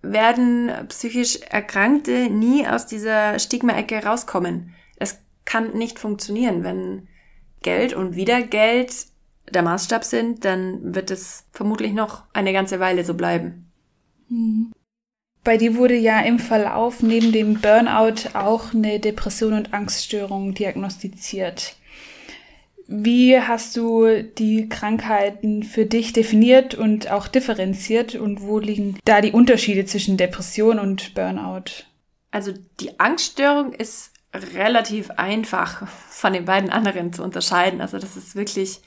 werden 0.02 0.72
psychisch 0.88 1.42
Erkrankte 1.42 2.30
nie 2.30 2.66
aus 2.66 2.86
dieser 2.86 3.38
Stigma-Ecke 3.38 4.06
rauskommen. 4.06 4.74
Es 4.96 5.20
kann 5.44 5.74
nicht 5.74 6.00
funktionieren, 6.00 6.64
wenn 6.64 7.10
Geld 7.64 7.94
und 7.94 8.16
wieder 8.16 8.42
Geld 8.42 8.94
der 9.50 9.64
Maßstab 9.64 10.06
sind, 10.06 10.46
dann 10.46 10.96
wird 10.96 11.12
es 11.12 11.48
vermutlich 11.52 11.92
noch 11.92 12.24
eine 12.32 12.54
ganze 12.54 12.80
Weile 12.80 13.04
so 13.04 13.14
bleiben. 13.14 13.70
Mhm. 14.30 14.72
Bei 15.44 15.58
dir 15.58 15.76
wurde 15.76 15.96
ja 15.96 16.20
im 16.22 16.38
Verlauf 16.38 17.02
neben 17.02 17.32
dem 17.32 17.62
Burnout 17.62 18.30
auch 18.34 18.74
eine 18.74 19.00
Depression 19.00 19.54
und 19.54 19.74
Angststörung 19.74 20.54
diagnostiziert. 20.54 21.76
Wie 22.88 23.40
hast 23.40 23.78
du 23.78 24.24
die 24.24 24.68
Krankheiten 24.68 25.64
für 25.64 25.86
dich 25.86 26.12
definiert 26.12 26.74
und 26.74 27.12
auch 27.12 27.28
differenziert 27.28 28.16
und 28.16 28.42
wo 28.42 28.58
liegen 28.58 28.98
da 29.06 29.22
die 29.22 29.32
Unterschiede 29.32 29.86
zwischen 29.86 30.18
Depression 30.18 30.80
und 30.80 31.14
Burnout? 31.14 31.86
Also 32.32 32.52
die 32.80 33.00
Angststörung 33.00 33.74
ist 33.74 34.12
relativ 34.34 35.12
einfach 35.12 35.88
von 35.88 36.34
den 36.34 36.46
beiden 36.46 36.70
anderen 36.70 37.14
zu 37.14 37.24
unterscheiden. 37.24 37.80
Also 37.80 38.00
das 38.00 38.18
ist 38.18 38.36
wirklich, 38.36 38.82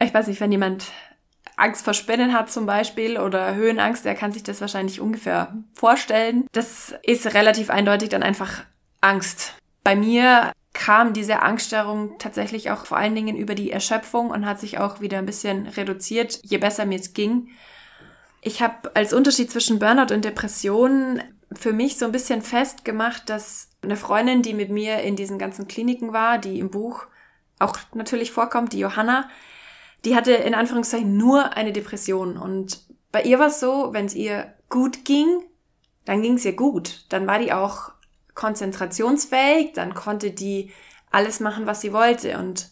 ich 0.00 0.14
weiß 0.14 0.28
nicht, 0.28 0.40
wenn 0.40 0.52
jemand 0.52 0.86
Angst 1.56 1.84
vor 1.84 1.94
Spinnen 1.94 2.32
hat 2.32 2.50
zum 2.50 2.66
Beispiel 2.66 3.18
oder 3.18 3.54
Höhenangst, 3.54 4.04
der 4.04 4.14
kann 4.14 4.32
sich 4.32 4.42
das 4.42 4.60
wahrscheinlich 4.60 5.00
ungefähr 5.00 5.56
vorstellen. 5.74 6.46
Das 6.52 6.94
ist 7.02 7.32
relativ 7.34 7.70
eindeutig 7.70 8.08
dann 8.08 8.22
einfach 8.22 8.64
Angst. 9.00 9.54
Bei 9.84 9.94
mir 9.94 10.52
kam 10.72 11.12
diese 11.12 11.40
Angststörung 11.42 12.18
tatsächlich 12.18 12.70
auch 12.70 12.86
vor 12.86 12.96
allen 12.96 13.14
Dingen 13.14 13.36
über 13.36 13.54
die 13.54 13.70
Erschöpfung 13.70 14.30
und 14.30 14.46
hat 14.46 14.58
sich 14.58 14.78
auch 14.78 15.00
wieder 15.00 15.18
ein 15.18 15.26
bisschen 15.26 15.66
reduziert, 15.68 16.40
je 16.42 16.58
besser 16.58 16.84
mir 16.84 16.98
es 16.98 17.14
ging. 17.14 17.50
Ich 18.40 18.60
habe 18.60 18.94
als 18.94 19.12
Unterschied 19.12 19.50
zwischen 19.50 19.78
Burnout 19.78 20.12
und 20.12 20.24
Depression 20.24 21.22
für 21.52 21.72
mich 21.72 21.96
so 21.98 22.06
ein 22.06 22.12
bisschen 22.12 22.42
festgemacht, 22.42 23.30
dass 23.30 23.70
eine 23.82 23.96
Freundin, 23.96 24.42
die 24.42 24.54
mit 24.54 24.70
mir 24.70 24.98
in 25.02 25.14
diesen 25.14 25.38
ganzen 25.38 25.68
Kliniken 25.68 26.12
war, 26.12 26.38
die 26.38 26.58
im 26.58 26.70
Buch 26.70 27.06
auch 27.60 27.78
natürlich 27.94 28.32
vorkommt, 28.32 28.72
die 28.72 28.80
Johanna, 28.80 29.28
die 30.04 30.14
hatte 30.14 30.32
in 30.32 30.54
Anführungszeichen 30.54 31.16
nur 31.16 31.56
eine 31.56 31.72
Depression. 31.72 32.36
Und 32.36 32.80
bei 33.12 33.22
ihr 33.22 33.38
war 33.38 33.48
es 33.48 33.60
so, 33.60 33.92
wenn 33.92 34.06
es 34.06 34.14
ihr 34.14 34.52
gut 34.68 35.04
ging, 35.04 35.42
dann 36.04 36.22
ging 36.22 36.34
es 36.34 36.44
ihr 36.44 36.54
gut. 36.54 37.06
Dann 37.08 37.26
war 37.26 37.38
die 37.38 37.52
auch 37.52 37.92
konzentrationsfähig, 38.34 39.72
dann 39.72 39.94
konnte 39.94 40.30
die 40.30 40.72
alles 41.10 41.40
machen, 41.40 41.66
was 41.66 41.80
sie 41.80 41.92
wollte. 41.92 42.38
Und 42.38 42.70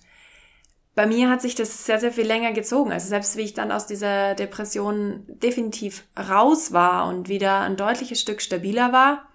bei 0.95 1.07
mir 1.07 1.31
hat 1.31 1.40
sich 1.40 1.55
das 1.55 1.87
sehr, 1.87 2.01
sehr 2.01 2.12
viel 2.12 2.27
länger 2.27 2.53
gezogen. 2.53 2.92
Also 2.92 3.09
selbst 3.09 3.37
wie 3.37 3.42
ich 3.42 3.55
dann 3.55 3.73
aus 3.73 3.87
dieser 3.87 4.35
Depression 4.35 5.25
definitiv 5.29 6.05
raus 6.18 6.73
war 6.73 7.09
und 7.09 7.29
wieder 7.29 7.61
ein 7.61 7.77
deutliches 7.77 8.21
Stück 8.21 8.42
stabiler 8.42 8.92
war, 8.92 9.29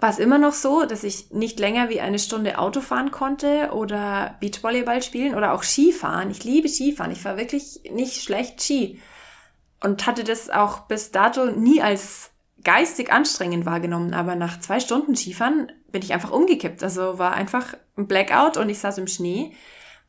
war 0.00 0.10
es 0.10 0.18
immer 0.18 0.38
noch 0.38 0.52
so, 0.52 0.84
dass 0.84 1.02
ich 1.02 1.32
nicht 1.32 1.58
länger 1.58 1.88
wie 1.88 2.00
eine 2.00 2.20
Stunde 2.20 2.58
Auto 2.58 2.80
fahren 2.80 3.10
konnte 3.10 3.70
oder 3.72 4.36
Beachvolleyball 4.40 5.02
spielen 5.02 5.34
oder 5.34 5.52
auch 5.52 5.64
Skifahren. 5.64 6.30
Ich 6.30 6.44
liebe 6.44 6.68
Skifahren. 6.68 7.10
Ich 7.10 7.22
fahre 7.22 7.38
wirklich 7.38 7.80
nicht 7.90 8.22
schlecht 8.22 8.62
Ski. 8.62 9.00
Und 9.80 10.06
hatte 10.06 10.24
das 10.24 10.50
auch 10.50 10.80
bis 10.80 11.10
dato 11.10 11.46
nie 11.46 11.82
als 11.82 12.30
geistig 12.64 13.12
anstrengend 13.12 13.66
wahrgenommen, 13.66 14.14
aber 14.14 14.34
nach 14.34 14.60
zwei 14.60 14.80
Stunden 14.80 15.14
Skifahren 15.14 15.72
bin 15.90 16.02
ich 16.02 16.12
einfach 16.12 16.30
umgekippt. 16.30 16.82
Also 16.82 17.18
war 17.18 17.32
einfach 17.32 17.74
ein 17.96 18.06
Blackout 18.06 18.56
und 18.56 18.68
ich 18.68 18.78
saß 18.78 18.98
im 18.98 19.06
Schnee, 19.06 19.52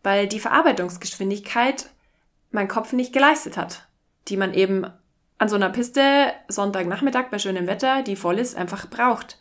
weil 0.03 0.27
die 0.27 0.39
Verarbeitungsgeschwindigkeit 0.39 1.89
mein 2.51 2.67
Kopf 2.67 2.93
nicht 2.93 3.13
geleistet 3.13 3.57
hat, 3.57 3.87
die 4.27 4.37
man 4.37 4.53
eben 4.53 4.85
an 5.37 5.49
so 5.49 5.55
einer 5.55 5.69
Piste 5.69 6.33
Sonntagnachmittag 6.47 7.29
bei 7.29 7.39
schönem 7.39 7.67
Wetter, 7.67 8.03
die 8.03 8.15
voll 8.15 8.39
ist, 8.39 8.55
einfach 8.55 8.89
braucht. 8.89 9.39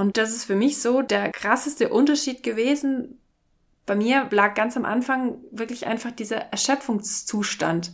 Und 0.00 0.16
das 0.16 0.30
ist 0.30 0.46
für 0.46 0.56
mich 0.56 0.80
so 0.80 1.02
der 1.02 1.30
krasseste 1.30 1.90
Unterschied 1.90 2.42
gewesen. 2.42 3.18
Bei 3.84 3.94
mir 3.94 4.28
lag 4.30 4.54
ganz 4.54 4.74
am 4.78 4.86
Anfang 4.86 5.36
wirklich 5.50 5.86
einfach 5.86 6.10
dieser 6.10 6.38
Erschöpfungszustand. 6.38 7.92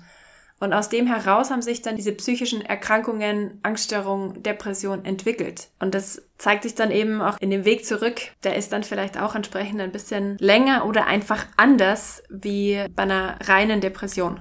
Und 0.61 0.73
aus 0.73 0.89
dem 0.89 1.09
heraus 1.09 1.51
haben 1.51 1.63
sich 1.63 1.83
dann 1.83 1.97
diese 1.97 2.13
psychischen 2.13 2.61
Erkrankungen, 2.65 3.59
Angststörungen, 3.65 4.41
Depression 4.45 5.05
entwickelt. 5.05 5.71
Und 5.81 5.97
das 5.97 6.23
zeigt 6.39 6.63
sich 6.63 6.77
dann 6.77 6.93
eben 6.93 7.21
auch 7.21 7.39
in 7.41 7.51
dem 7.51 7.65
Weg 7.65 7.85
zurück. 7.85 8.21
Der 8.45 8.55
ist 8.55 8.73
dann 8.73 8.85
vielleicht 8.85 9.21
auch 9.21 9.35
entsprechend 9.35 9.81
ein 9.81 9.91
bisschen 9.91 10.37
länger 10.39 10.87
oder 10.87 11.07
einfach 11.07 11.45
anders 11.57 12.23
wie 12.31 12.85
bei 12.95 13.03
einer 13.03 13.37
reinen 13.43 13.81
Depression. 13.81 14.41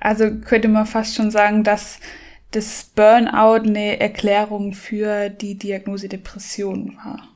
Also 0.00 0.30
könnte 0.40 0.68
man 0.68 0.86
fast 0.86 1.16
schon 1.16 1.30
sagen, 1.30 1.64
dass 1.64 2.00
das 2.50 2.90
Burnout 2.94 3.68
eine 3.68 4.00
Erklärung 4.00 4.72
für 4.72 5.28
die 5.28 5.56
Diagnose 5.56 6.08
Depression 6.08 6.96
war. 7.04 7.28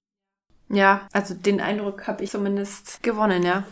Ja, 0.70 1.07
also 1.12 1.35
den 1.35 1.61
Eindruck 1.61 2.07
habe 2.07 2.25
ich 2.25 2.31
zumindest 2.31 3.03
gewonnen, 3.03 3.42
ja. 3.42 3.64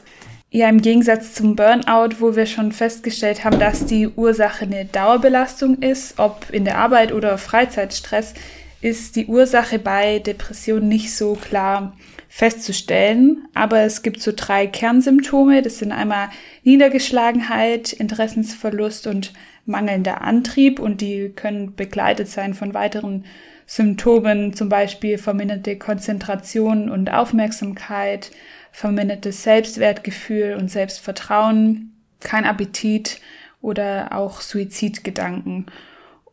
Ja, 0.50 0.68
im 0.68 0.82
Gegensatz 0.82 1.32
zum 1.34 1.54
Burnout, 1.54 2.16
wo 2.18 2.34
wir 2.34 2.44
schon 2.44 2.72
festgestellt 2.72 3.44
haben, 3.44 3.60
dass 3.60 3.86
die 3.86 4.08
Ursache 4.08 4.64
eine 4.64 4.84
Dauerbelastung 4.84 5.78
ist, 5.78 6.18
ob 6.18 6.50
in 6.50 6.64
der 6.64 6.78
Arbeit 6.78 7.12
oder 7.12 7.38
Freizeitstress, 7.38 8.34
ist 8.80 9.14
die 9.16 9.26
Ursache 9.26 9.78
bei 9.78 10.18
Depressionen 10.18 10.88
nicht 10.88 11.14
so 11.14 11.34
klar 11.34 11.96
festzustellen. 12.30 13.48
Aber 13.52 13.80
es 13.80 14.02
gibt 14.02 14.22
so 14.22 14.32
drei 14.34 14.66
Kernsymptome. 14.68 15.60
Das 15.60 15.80
sind 15.80 15.92
einmal 15.92 16.30
Niedergeschlagenheit, 16.62 17.92
Interessensverlust 17.92 19.08
und 19.08 19.34
mangelnder 19.66 20.22
Antrieb. 20.22 20.78
Und 20.78 21.00
die 21.02 21.32
können 21.34 21.74
begleitet 21.74 22.28
sein 22.28 22.54
von 22.54 22.72
weiteren 22.72 23.24
Symptomen, 23.66 24.54
zum 24.54 24.68
Beispiel 24.68 25.18
verminderte 25.18 25.76
Konzentration 25.76 26.88
und 26.88 27.12
Aufmerksamkeit, 27.12 28.30
vermindertes 28.72 29.42
Selbstwertgefühl 29.42 30.56
und 30.58 30.70
Selbstvertrauen, 30.70 31.92
kein 32.20 32.44
Appetit 32.44 33.20
oder 33.60 34.16
auch 34.16 34.40
Suizidgedanken. 34.40 35.66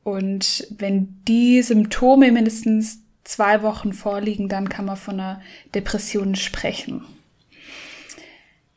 Und 0.04 0.68
wenn 0.78 1.18
die 1.28 1.62
Symptome 1.64 2.32
mindestens 2.32 3.02
zwei 3.28 3.62
Wochen 3.62 3.94
vorliegen, 3.94 4.50
dann 4.50 4.70
kann 4.70 4.86
man 4.86 4.98
von 4.98 5.20
einer 5.20 5.42
Depression 5.76 6.36
sprechen. 6.36 7.06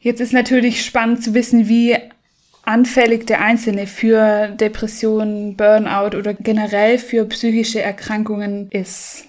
Jetzt 0.00 0.20
ist 0.20 0.32
natürlich 0.32 0.84
spannend 0.84 1.22
zu 1.22 1.34
wissen, 1.34 1.68
wie 1.68 1.96
anfällig 2.62 3.26
der 3.26 3.40
Einzelne 3.40 3.86
für 3.86 4.48
Depressionen, 4.48 5.56
Burnout 5.56 6.16
oder 6.16 6.34
generell 6.34 6.98
für 6.98 7.24
psychische 7.26 7.80
Erkrankungen 7.80 8.70
ist. 8.70 9.24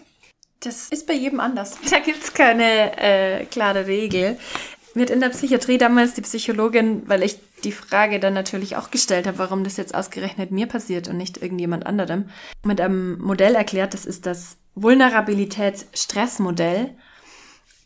Das 0.62 0.90
ist 0.90 1.08
bei 1.08 1.14
jedem 1.14 1.40
anders. 1.40 1.78
Da 1.90 2.00
gibt's 2.00 2.34
keine 2.34 2.98
äh, 2.98 3.46
klare 3.46 3.88
Regel. 3.88 4.38
Mir 4.94 5.04
hat 5.04 5.10
in 5.10 5.22
der 5.22 5.30
Psychiatrie 5.30 5.78
damals 5.78 6.14
die 6.14 6.22
Psychologin, 6.22 7.04
weil 7.08 7.24
ich 7.24 7.38
die 7.64 7.72
Frage 7.72 8.20
dann 8.20 8.34
natürlich 8.34 8.76
auch 8.76 8.92
gestellt 8.92 9.28
habe, 9.28 9.40
warum 9.40 9.64
das 9.64 9.78
jetzt 9.78 9.96
ausgerechnet 9.96 10.52
mir 10.52 10.68
passiert 10.68 11.08
und 11.08 11.18
nicht 11.18 11.42
irgendjemand 11.42 11.86
anderem, 11.86 12.30
mit 12.64 12.82
einem 12.82 13.18
Modell 13.20 13.56
erklärt, 13.56 13.94
das 13.94 14.06
ist 14.06 14.26
das 14.26 14.58
Vulnerabilitäts-Stress-Modell. 14.76 16.96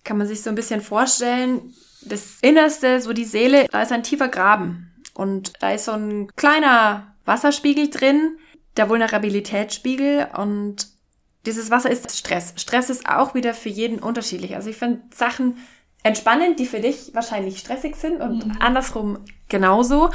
Kann 0.03 0.17
man 0.17 0.27
sich 0.27 0.41
so 0.41 0.49
ein 0.49 0.55
bisschen 0.55 0.81
vorstellen, 0.81 1.73
das 2.03 2.37
Innerste, 2.41 3.01
so 3.01 3.13
die 3.13 3.25
Seele, 3.25 3.67
da 3.71 3.81
ist 3.81 3.91
ein 3.91 4.03
tiefer 4.03 4.27
Graben. 4.27 4.91
Und 5.13 5.53
da 5.61 5.71
ist 5.71 5.85
so 5.85 5.93
ein 5.93 6.29
kleiner 6.35 7.15
Wasserspiegel 7.25 7.89
drin, 7.89 8.37
der 8.77 8.89
Vulnerabilitätsspiegel. 8.89 10.27
Und 10.37 10.87
dieses 11.45 11.71
Wasser 11.71 11.89
ist 11.89 12.15
Stress. 12.15 12.53
Stress 12.57 12.89
ist 12.89 13.07
auch 13.07 13.33
wieder 13.33 13.53
für 13.53 13.69
jeden 13.69 13.99
unterschiedlich. 13.99 14.55
Also 14.55 14.69
ich 14.69 14.77
finde 14.77 15.01
Sachen 15.13 15.57
entspannend, 16.03 16.59
die 16.59 16.65
für 16.65 16.79
dich 16.79 17.11
wahrscheinlich 17.13 17.59
stressig 17.59 17.95
sind 17.95 18.21
und 18.21 18.45
mhm. 18.45 18.57
andersrum 18.59 19.19
genauso. 19.49 20.11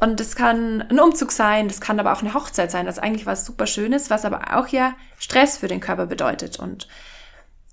Und 0.00 0.20
das 0.20 0.36
kann 0.36 0.82
ein 0.82 1.00
Umzug 1.00 1.32
sein, 1.32 1.66
das 1.66 1.80
kann 1.80 1.98
aber 1.98 2.12
auch 2.12 2.20
eine 2.20 2.34
Hochzeit 2.34 2.70
sein, 2.70 2.86
das 2.86 2.98
ist 2.98 3.02
eigentlich 3.02 3.26
was 3.26 3.44
super 3.44 3.66
Schönes, 3.66 4.10
was 4.10 4.24
aber 4.24 4.56
auch 4.56 4.68
ja 4.68 4.94
Stress 5.18 5.58
für 5.58 5.66
den 5.66 5.80
Körper 5.80 6.06
bedeutet. 6.06 6.58
Und 6.58 6.86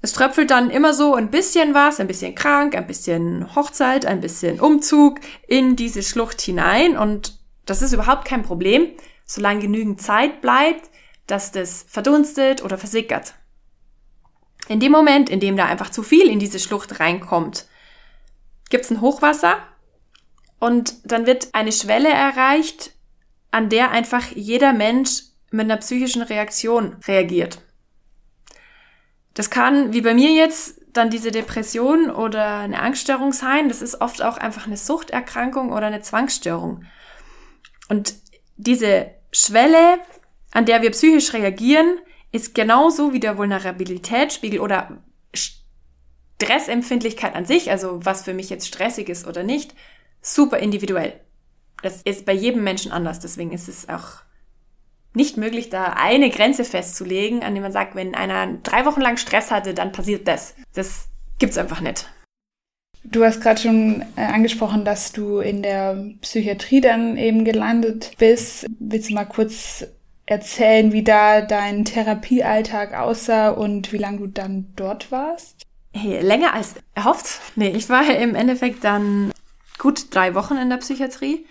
es 0.02 0.14
tröpfelt 0.14 0.50
dann 0.50 0.72
immer 0.72 0.94
so 0.94 1.14
ein 1.14 1.30
bisschen 1.30 1.74
was, 1.74 2.00
ein 2.00 2.08
bisschen 2.08 2.34
krank, 2.34 2.76
ein 2.76 2.88
bisschen 2.88 3.56
Hochzeit, 3.56 4.06
ein 4.06 4.22
bisschen 4.22 4.60
Umzug 4.60 5.20
in 5.48 5.76
diese 5.76 6.02
Schlucht 6.02 6.42
hinein. 6.42 6.98
Und 6.98 7.38
das 7.66 7.82
ist 7.82 7.94
überhaupt 7.94 8.26
kein 8.26 8.44
Problem, 8.44 8.88
solange 9.26 9.62
genügend 9.62 10.02
Zeit 10.02 10.42
bleibt, 10.42 10.90
dass 11.28 11.52
das 11.52 11.86
verdunstet 11.88 12.64
oder 12.64 12.78
versickert. 12.78 13.36
In 14.68 14.80
dem 14.80 14.92
Moment, 14.92 15.30
in 15.30 15.40
dem 15.40 15.58
da 15.58 15.66
einfach 15.66 15.90
zu 15.90 16.02
viel 16.02 16.28
in 16.28 16.40
diese 16.40 16.60
Schlucht 16.60 17.00
reinkommt, 17.00 17.68
gibt's 18.70 18.90
ein 18.90 19.02
Hochwasser 19.02 19.58
und 20.66 20.96
dann 21.04 21.28
wird 21.28 21.50
eine 21.54 21.72
Schwelle 21.72 22.10
erreicht, 22.10 22.90
an 23.52 23.70
der 23.70 23.92
einfach 23.92 24.32
jeder 24.34 24.74
Mensch 24.74 25.22
mit 25.52 25.66
einer 25.66 25.78
psychischen 25.78 26.24
Reaktion 26.24 26.96
reagiert. 27.08 27.62
Das 29.36 29.52
kann, 29.52 29.94
wie 29.94 30.02
bei 30.02 30.16
mir 30.16 30.32
jetzt, 30.32 30.82
dann 30.92 31.12
diese 31.12 31.30
Depression 31.30 32.10
oder 32.10 32.62
eine 32.62 32.82
Angststörung 32.82 33.32
sein. 33.32 33.68
Das 33.68 33.84
ist 33.84 34.02
oft 34.02 34.24
auch 34.24 34.38
einfach 34.38 34.66
eine 34.66 34.76
Suchterkrankung 34.76 35.72
oder 35.72 35.86
eine 35.86 36.02
Zwangsstörung. 36.02 36.86
Und 37.88 38.16
diese 38.58 39.12
Schwelle, 39.32 40.00
an 40.52 40.66
der 40.66 40.82
wir 40.82 40.90
psychisch 40.90 41.32
reagieren, 41.34 42.00
ist 42.32 42.56
genauso 42.56 43.14
wie 43.14 43.20
der 43.20 43.38
Vulnerabilitätsspiegel 43.38 44.60
oder 44.60 44.98
Stressempfindlichkeit 46.42 47.36
an 47.36 47.46
sich, 47.46 47.70
also 47.70 48.04
was 48.04 48.24
für 48.24 48.34
mich 48.34 48.50
jetzt 48.50 48.68
stressig 48.68 49.10
ist 49.10 49.28
oder 49.28 49.44
nicht, 49.44 49.76
super 50.26 50.58
individuell. 50.58 51.20
Das 51.82 52.02
ist 52.02 52.26
bei 52.26 52.34
jedem 52.34 52.64
Menschen 52.64 52.92
anders, 52.92 53.20
deswegen 53.20 53.52
ist 53.52 53.68
es 53.68 53.88
auch 53.88 54.24
nicht 55.14 55.38
möglich, 55.38 55.70
da 55.70 55.94
eine 55.94 56.30
Grenze 56.30 56.66
festzulegen, 56.66 57.44
an 57.44 57.54
dem 57.54 57.64
man 57.64 57.72
sagt, 57.72 57.96
wenn 57.96 58.16
einer 58.16 58.58
drei 58.64 58.86
Wochen 58.86 59.02
lang 59.02 59.18
Stress 59.18 59.52
hatte, 59.52 59.74
dann 59.74 59.92
passiert 59.92 60.28
das. 60.28 60.56
Das 60.74 61.08
gibt's 61.40 61.58
einfach 61.58 61.80
nicht. 61.80 62.10
Du 63.04 63.24
hast 63.24 63.42
gerade 63.42 63.62
schon 63.62 64.04
äh, 64.16 64.22
angesprochen, 64.22 64.84
dass 64.84 65.12
du 65.12 65.40
in 65.40 65.62
der 65.62 66.04
Psychiatrie 66.22 66.82
dann 66.82 67.18
eben 67.18 67.46
gelandet 67.46 68.14
bist. 68.18 68.66
Willst 68.80 69.10
du 69.10 69.14
mal 69.14 69.26
kurz 69.26 69.86
erzählen, 70.26 70.92
wie 70.92 71.04
da 71.04 71.42
dein 71.42 71.86
Therapiealltag 71.86 72.96
aussah 72.96 73.52
und 73.52 73.94
wie 73.94 73.98
lange 73.98 74.18
du 74.18 74.28
dann 74.28 74.74
dort 74.76 75.12
warst? 75.12 75.62
Hey, 75.94 76.20
länger 76.20 76.54
als 76.54 76.76
erhofft. 76.96 77.40
Nee, 77.56 77.70
ich 77.70 77.90
war 77.90 78.10
im 78.10 78.34
Endeffekt 78.34 78.84
dann 78.84 79.32
gut 79.78 80.14
drei 80.14 80.36
Wochen 80.36 80.58
in 80.58 80.70
der 80.70 80.78
Psychiatrie 80.78 81.46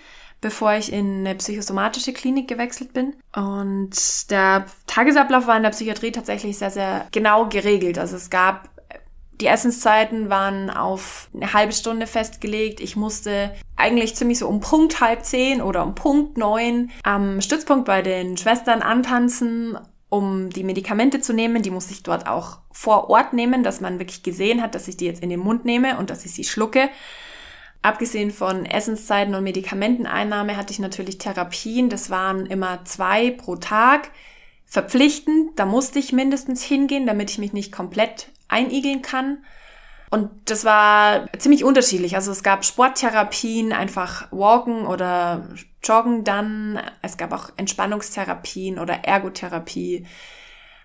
bevor 0.45 0.75
ich 0.75 0.93
in 0.93 1.21
eine 1.21 1.35
psychosomatische 1.37 2.13
Klinik 2.13 2.49
gewechselt 2.49 2.93
bin. 2.93 3.15
Und 3.35 4.31
der 4.31 4.67
Tagesablauf 4.87 5.47
war 5.47 5.57
in 5.57 5.63
der 5.63 5.71
Psychiatrie 5.71 6.13
tatsächlich 6.13 6.59
sehr, 6.59 6.71
sehr 6.71 7.07
genau 7.13 7.47
geregelt. 7.49 7.99
Also 7.99 8.17
es 8.17 8.29
gab 8.29 8.69
die 9.41 9.47
Essenszeiten 9.47 10.31
waren 10.31 10.71
auf 10.71 11.29
eine 11.35 11.53
halbe 11.53 11.73
Stunde 11.73 12.07
festgelegt. 12.07 12.81
Ich 12.81 12.95
musste 12.95 13.53
eigentlich 13.75 14.15
ziemlich 14.15 14.39
so 14.39 14.47
um 14.47 14.61
Punkt 14.61 15.01
halb 15.01 15.25
zehn 15.25 15.61
oder 15.61 15.83
um 15.83 15.95
Punkt 15.95 16.39
neun 16.39 16.91
am 17.03 17.41
Stützpunkt 17.41 17.85
bei 17.85 18.03
den 18.03 18.37
Schwestern 18.37 18.81
antanzen, 18.81 19.77
um 20.09 20.51
die 20.51 20.63
Medikamente 20.63 21.21
zu 21.21 21.33
nehmen. 21.33 21.63
Die 21.63 21.71
musste 21.71 21.93
ich 21.93 22.05
dort 22.05 22.29
auch 22.29 22.59
vor 22.71 23.11
Ort 23.11 23.33
nehmen, 23.33 23.65
dass 23.65 23.81
man 23.81 23.99
wirklich 23.99 24.23
gesehen 24.23 24.63
hat, 24.63 24.77
dass 24.77 24.87
ich 24.87 24.97
die 24.97 25.07
jetzt 25.07 25.23
in 25.23 25.31
den 25.31 25.41
Mund 25.41 25.65
nehme 25.65 25.99
und 25.99 26.11
dass 26.11 26.25
ich 26.25 26.33
sie 26.33 26.45
schlucke. 26.45 26.89
Abgesehen 27.85 28.31
von 28.31 28.65
Essenszeiten 28.65 29.35
und 29.35 29.45
Medikamenteneinnahme 29.45 30.57
hatte 30.57 30.73
ich 30.73 30.79
natürlich 30.79 31.19
Therapien. 31.19 31.91
Das 31.91 32.09
waren 32.09 32.47
immer 32.47 32.83
zwei 32.87 33.31
pro 33.31 33.57
Tag. 33.57 34.11
Verpflichtend, 34.65 35.59
da 35.59 35.67
musste 35.67 35.99
ich 35.99 36.11
mindestens 36.11 36.63
hingehen, 36.63 37.07
damit 37.07 37.31
ich 37.31 37.37
mich 37.37 37.53
nicht 37.53 37.73
komplett 37.73 38.31
einigeln 38.49 39.03
kann. 39.03 39.45
Und 40.11 40.31
das 40.47 40.65
war 40.65 41.31
ziemlich 41.37 41.63
unterschiedlich. 41.63 42.17
Also 42.17 42.33
es 42.33 42.43
gab 42.43 42.65
Sporttherapien, 42.65 43.75
einfach 43.75 44.33
walken 44.33 44.87
oder 44.87 45.47
joggen 45.83 46.25
dann. 46.25 46.81
Es 47.03 47.19
gab 47.19 47.35
auch 47.35 47.51
Entspannungstherapien 47.59 48.79
oder 48.79 49.05
Ergotherapie. 49.05 50.07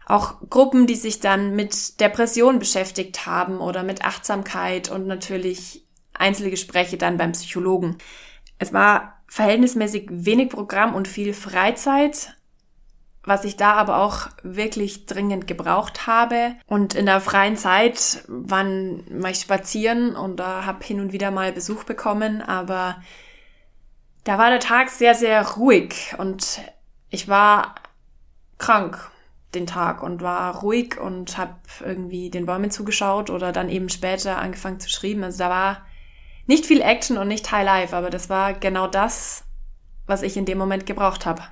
Auch 0.05 0.41
Gruppen, 0.49 0.85
die 0.85 0.95
sich 0.95 1.21
dann 1.21 1.55
mit 1.55 2.01
Depression 2.01 2.59
beschäftigt 2.59 3.25
haben 3.25 3.61
oder 3.61 3.83
mit 3.83 4.03
Achtsamkeit 4.03 4.91
und 4.91 5.07
natürlich 5.07 5.85
einzelne 6.19 6.51
Gespräche 6.51 6.97
dann 6.97 7.17
beim 7.17 7.31
Psychologen. 7.31 7.97
Es 8.59 8.73
war 8.73 9.15
verhältnismäßig 9.27 10.07
wenig 10.09 10.49
Programm 10.49 10.93
und 10.93 11.07
viel 11.07 11.33
Freizeit, 11.33 12.35
was 13.23 13.45
ich 13.45 13.57
da 13.57 13.73
aber 13.73 13.97
auch 13.97 14.27
wirklich 14.43 15.05
dringend 15.05 15.47
gebraucht 15.47 16.07
habe. 16.07 16.55
Und 16.67 16.93
in 16.93 17.05
der 17.05 17.21
freien 17.21 17.57
Zeit 17.57 18.23
wann 18.27 19.03
war 19.09 19.31
ich 19.31 19.39
spazieren 19.39 20.15
und 20.15 20.37
da 20.37 20.65
habe 20.65 20.83
hin 20.83 20.99
und 20.99 21.13
wieder 21.13 21.31
mal 21.31 21.51
Besuch 21.51 21.83
bekommen, 21.83 22.41
aber 22.41 23.01
da 24.23 24.37
war 24.37 24.49
der 24.49 24.59
Tag 24.59 24.89
sehr, 24.89 25.15
sehr 25.15 25.47
ruhig 25.47 26.13
und 26.17 26.61
ich 27.09 27.27
war 27.27 27.75
krank 28.57 29.09
den 29.53 29.65
Tag 29.65 30.03
und 30.03 30.21
war 30.21 30.57
ruhig 30.57 30.99
und 30.99 31.37
habe 31.37 31.55
irgendwie 31.83 32.29
den 32.29 32.45
Bäumen 32.45 32.69
zugeschaut 32.69 33.29
oder 33.29 33.51
dann 33.51 33.69
eben 33.69 33.89
später 33.89 34.37
angefangen 34.37 34.79
zu 34.79 34.89
schreiben. 34.89 35.23
Also 35.23 35.39
da 35.39 35.49
war 35.49 35.85
nicht 36.49 36.65
viel 36.65 36.81
Action 36.81 37.19
und 37.19 37.27
nicht 37.27 37.51
High 37.51 37.63
Life, 37.63 37.95
aber 37.95 38.09
das 38.09 38.27
war 38.27 38.53
genau 38.53 38.87
das, 38.87 39.43
was 40.07 40.23
ich 40.23 40.35
in 40.35 40.45
dem 40.45 40.57
Moment 40.57 40.87
gebraucht 40.87 41.27
habe. 41.27 41.43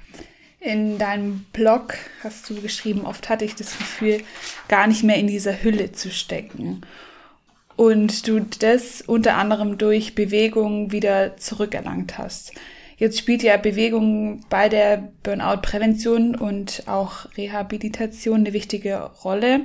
In 0.59 0.97
deinem 0.97 1.45
Blog 1.53 1.93
hast 2.23 2.49
du 2.49 2.59
geschrieben, 2.59 3.05
oft 3.05 3.29
hatte 3.29 3.45
ich 3.45 3.53
das 3.53 3.77
Gefühl, 3.77 4.21
gar 4.67 4.87
nicht 4.87 5.03
mehr 5.03 5.17
in 5.17 5.27
dieser 5.27 5.61
Hülle 5.61 5.91
zu 5.91 6.09
stecken. 6.09 6.81
Und 7.75 8.27
du 8.27 8.39
das 8.39 9.01
unter 9.01 9.37
anderem 9.37 9.77
durch 9.77 10.15
Bewegung 10.15 10.91
wieder 10.91 11.37
zurückerlangt 11.37 12.17
hast. 12.17 12.53
Jetzt 12.97 13.19
spielt 13.19 13.43
ja 13.43 13.57
Bewegung 13.57 14.41
bei 14.49 14.67
der 14.67 15.09
Burnout-Prävention 15.21 16.33
und 16.33 16.87
auch 16.87 17.27
Rehabilitation 17.37 18.39
eine 18.39 18.53
wichtige 18.53 18.97
Rolle. 19.23 19.61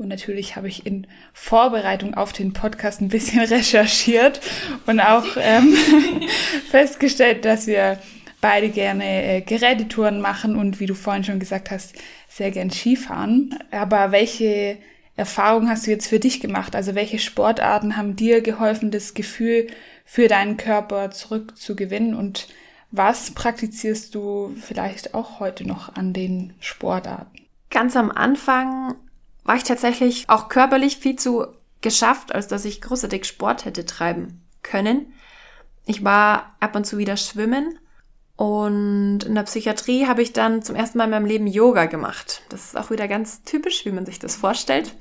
Und 0.00 0.08
natürlich 0.08 0.56
habe 0.56 0.66
ich 0.66 0.86
in 0.86 1.06
Vorbereitung 1.34 2.14
auf 2.14 2.32
den 2.32 2.54
Podcast 2.54 3.02
ein 3.02 3.08
bisschen 3.08 3.40
recherchiert 3.44 4.40
und 4.86 4.98
auch 4.98 5.26
ähm, 5.38 5.76
festgestellt, 6.70 7.44
dass 7.44 7.66
wir 7.66 7.98
beide 8.40 8.70
gerne 8.70 9.22
äh, 9.22 9.40
Gerätetouren 9.42 10.22
machen 10.22 10.56
und 10.56 10.80
wie 10.80 10.86
du 10.86 10.94
vorhin 10.94 11.24
schon 11.24 11.38
gesagt 11.38 11.70
hast, 11.70 11.94
sehr 12.28 12.50
gern 12.50 12.70
Skifahren. 12.70 13.58
Aber 13.70 14.10
welche 14.10 14.78
Erfahrungen 15.16 15.68
hast 15.68 15.86
du 15.86 15.90
jetzt 15.90 16.06
für 16.06 16.18
dich 16.18 16.40
gemacht? 16.40 16.74
Also 16.74 16.94
welche 16.94 17.18
Sportarten 17.18 17.98
haben 17.98 18.16
dir 18.16 18.40
geholfen, 18.40 18.90
das 18.90 19.12
Gefühl 19.12 19.66
für 20.06 20.28
deinen 20.28 20.56
Körper 20.56 21.10
zurückzugewinnen 21.10 22.14
und 22.14 22.48
was 22.90 23.32
praktizierst 23.32 24.14
du 24.14 24.56
vielleicht 24.60 25.14
auch 25.14 25.38
heute 25.38 25.68
noch 25.68 25.94
an 25.94 26.12
den 26.12 26.54
Sportarten? 26.58 27.46
Ganz 27.68 27.94
am 27.96 28.10
Anfang 28.10 28.96
war 29.50 29.56
ich 29.56 29.64
tatsächlich 29.64 30.30
auch 30.30 30.48
körperlich 30.48 30.98
viel 30.98 31.16
zu 31.16 31.44
geschafft, 31.80 32.32
als 32.32 32.46
dass 32.46 32.64
ich 32.64 32.80
großartig 32.80 33.24
Sport 33.24 33.64
hätte 33.64 33.84
treiben 33.84 34.44
können. 34.62 35.12
Ich 35.86 36.04
war 36.04 36.54
ab 36.60 36.76
und 36.76 36.86
zu 36.86 36.98
wieder 36.98 37.16
schwimmen 37.16 37.76
und 38.36 39.24
in 39.24 39.34
der 39.34 39.42
Psychiatrie 39.42 40.06
habe 40.06 40.22
ich 40.22 40.32
dann 40.32 40.62
zum 40.62 40.76
ersten 40.76 40.98
Mal 40.98 41.06
in 41.06 41.10
meinem 41.10 41.26
Leben 41.26 41.48
Yoga 41.48 41.86
gemacht. 41.86 42.42
Das 42.48 42.66
ist 42.66 42.76
auch 42.76 42.90
wieder 42.90 43.08
ganz 43.08 43.42
typisch, 43.42 43.84
wie 43.84 43.90
man 43.90 44.06
sich 44.06 44.20
das 44.20 44.36
vorstellt. 44.36 44.94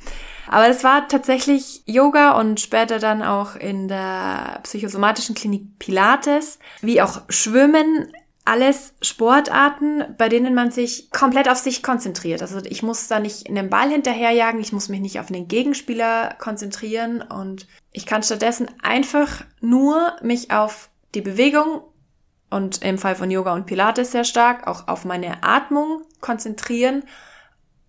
Aber 0.47 0.67
es 0.67 0.83
war 0.83 1.07
tatsächlich 1.07 1.83
Yoga 1.85 2.31
und 2.31 2.59
später 2.59 2.97
dann 2.97 3.21
auch 3.21 3.55
in 3.55 3.87
der 3.87 4.61
psychosomatischen 4.63 5.35
Klinik 5.35 5.77
Pilates, 5.77 6.57
wie 6.81 7.03
auch 7.03 7.21
Schwimmen 7.29 8.11
alles 8.49 8.93
Sportarten, 9.03 10.03
bei 10.17 10.27
denen 10.27 10.55
man 10.55 10.71
sich 10.71 11.11
komplett 11.11 11.47
auf 11.47 11.59
sich 11.59 11.83
konzentriert. 11.83 12.41
Also 12.41 12.57
ich 12.65 12.81
muss 12.81 13.07
da 13.07 13.19
nicht 13.19 13.47
in 13.47 13.53
den 13.53 13.69
Ball 13.69 13.91
hinterherjagen, 13.91 14.59
ich 14.59 14.73
muss 14.73 14.89
mich 14.89 15.01
nicht 15.01 15.19
auf 15.19 15.27
den 15.27 15.47
Gegenspieler 15.47 16.35
konzentrieren 16.39 17.21
und 17.21 17.67
ich 17.91 18.07
kann 18.07 18.23
stattdessen 18.23 18.67
einfach 18.81 19.45
nur 19.61 20.13
mich 20.23 20.49
auf 20.49 20.89
die 21.13 21.21
Bewegung 21.21 21.81
und 22.49 22.81
im 22.81 22.97
Fall 22.97 23.15
von 23.15 23.29
Yoga 23.29 23.53
und 23.53 23.67
Pilates 23.67 24.13
sehr 24.13 24.23
stark 24.23 24.65
auch 24.65 24.87
auf 24.87 25.05
meine 25.05 25.43
Atmung 25.43 26.01
konzentrieren. 26.19 27.03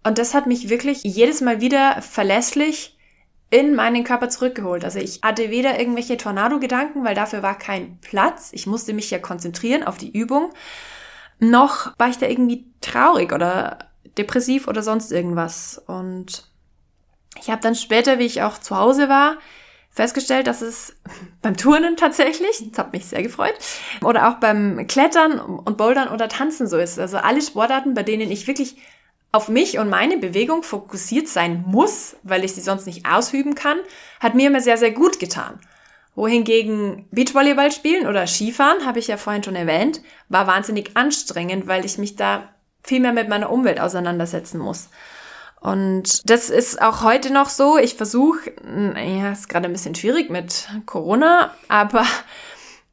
Und 0.04 0.18
das 0.18 0.34
hat 0.34 0.46
mich 0.46 0.68
wirklich 0.68 1.02
jedes 1.04 1.40
Mal 1.40 1.62
wieder 1.62 2.02
verlässlich 2.02 2.98
in 3.50 3.74
meinen 3.74 4.04
Körper 4.04 4.28
zurückgeholt. 4.28 4.84
Also 4.84 5.00
ich 5.00 5.20
hatte 5.22 5.50
weder 5.50 5.78
irgendwelche 5.78 6.16
Tornado-Gedanken, 6.16 7.04
weil 7.04 7.16
dafür 7.16 7.42
war 7.42 7.58
kein 7.58 7.98
Platz. 8.00 8.50
Ich 8.52 8.66
musste 8.66 8.92
mich 8.92 9.10
ja 9.10 9.18
konzentrieren 9.18 9.82
auf 9.82 9.98
die 9.98 10.12
Übung. 10.12 10.52
Noch 11.40 11.98
war 11.98 12.08
ich 12.08 12.18
da 12.18 12.26
irgendwie 12.26 12.66
traurig 12.80 13.32
oder 13.32 13.90
depressiv 14.16 14.68
oder 14.68 14.82
sonst 14.82 15.10
irgendwas. 15.10 15.82
Und 15.86 16.48
ich 17.40 17.50
habe 17.50 17.60
dann 17.60 17.74
später, 17.74 18.18
wie 18.18 18.26
ich 18.26 18.42
auch 18.42 18.58
zu 18.58 18.76
Hause 18.76 19.08
war, 19.08 19.38
festgestellt, 19.90 20.46
dass 20.46 20.62
es 20.62 20.96
beim 21.42 21.56
Turnen 21.56 21.96
tatsächlich, 21.96 22.62
das 22.70 22.78
hat 22.78 22.92
mich 22.92 23.06
sehr 23.06 23.22
gefreut, 23.22 23.54
oder 24.04 24.28
auch 24.28 24.34
beim 24.34 24.86
Klettern 24.86 25.40
und 25.40 25.76
Bouldern 25.76 26.08
oder 26.08 26.28
Tanzen 26.28 26.68
so 26.68 26.78
ist. 26.78 27.00
Also 27.00 27.16
alle 27.16 27.42
Sportarten, 27.42 27.94
bei 27.94 28.04
denen 28.04 28.30
ich 28.30 28.46
wirklich 28.46 28.76
auf 29.32 29.48
mich 29.48 29.78
und 29.78 29.88
meine 29.88 30.16
Bewegung 30.18 30.62
fokussiert 30.62 31.28
sein 31.28 31.64
muss, 31.66 32.16
weil 32.22 32.44
ich 32.44 32.54
sie 32.54 32.60
sonst 32.60 32.86
nicht 32.86 33.06
ausüben 33.06 33.54
kann, 33.54 33.78
hat 34.18 34.34
mir 34.34 34.48
immer 34.48 34.60
sehr, 34.60 34.76
sehr 34.76 34.90
gut 34.90 35.20
getan. 35.20 35.60
Wohingegen 36.16 37.06
Beachvolleyball 37.12 37.70
spielen 37.70 38.08
oder 38.08 38.26
Skifahren, 38.26 38.84
habe 38.84 38.98
ich 38.98 39.06
ja 39.06 39.16
vorhin 39.16 39.44
schon 39.44 39.54
erwähnt, 39.54 40.02
war 40.28 40.46
wahnsinnig 40.46 40.96
anstrengend, 40.96 41.68
weil 41.68 41.84
ich 41.84 41.98
mich 41.98 42.16
da 42.16 42.48
viel 42.82 43.00
mehr 43.00 43.12
mit 43.12 43.28
meiner 43.28 43.50
Umwelt 43.50 43.80
auseinandersetzen 43.80 44.58
muss. 44.58 44.88
Und 45.60 46.28
das 46.28 46.50
ist 46.50 46.80
auch 46.80 47.04
heute 47.04 47.32
noch 47.32 47.50
so. 47.50 47.78
Ich 47.78 47.94
versuche, 47.94 48.52
ja, 48.96 49.30
ist 49.30 49.48
gerade 49.48 49.66
ein 49.66 49.72
bisschen 49.72 49.94
schwierig 49.94 50.30
mit 50.30 50.68
Corona, 50.86 51.54
aber 51.68 52.04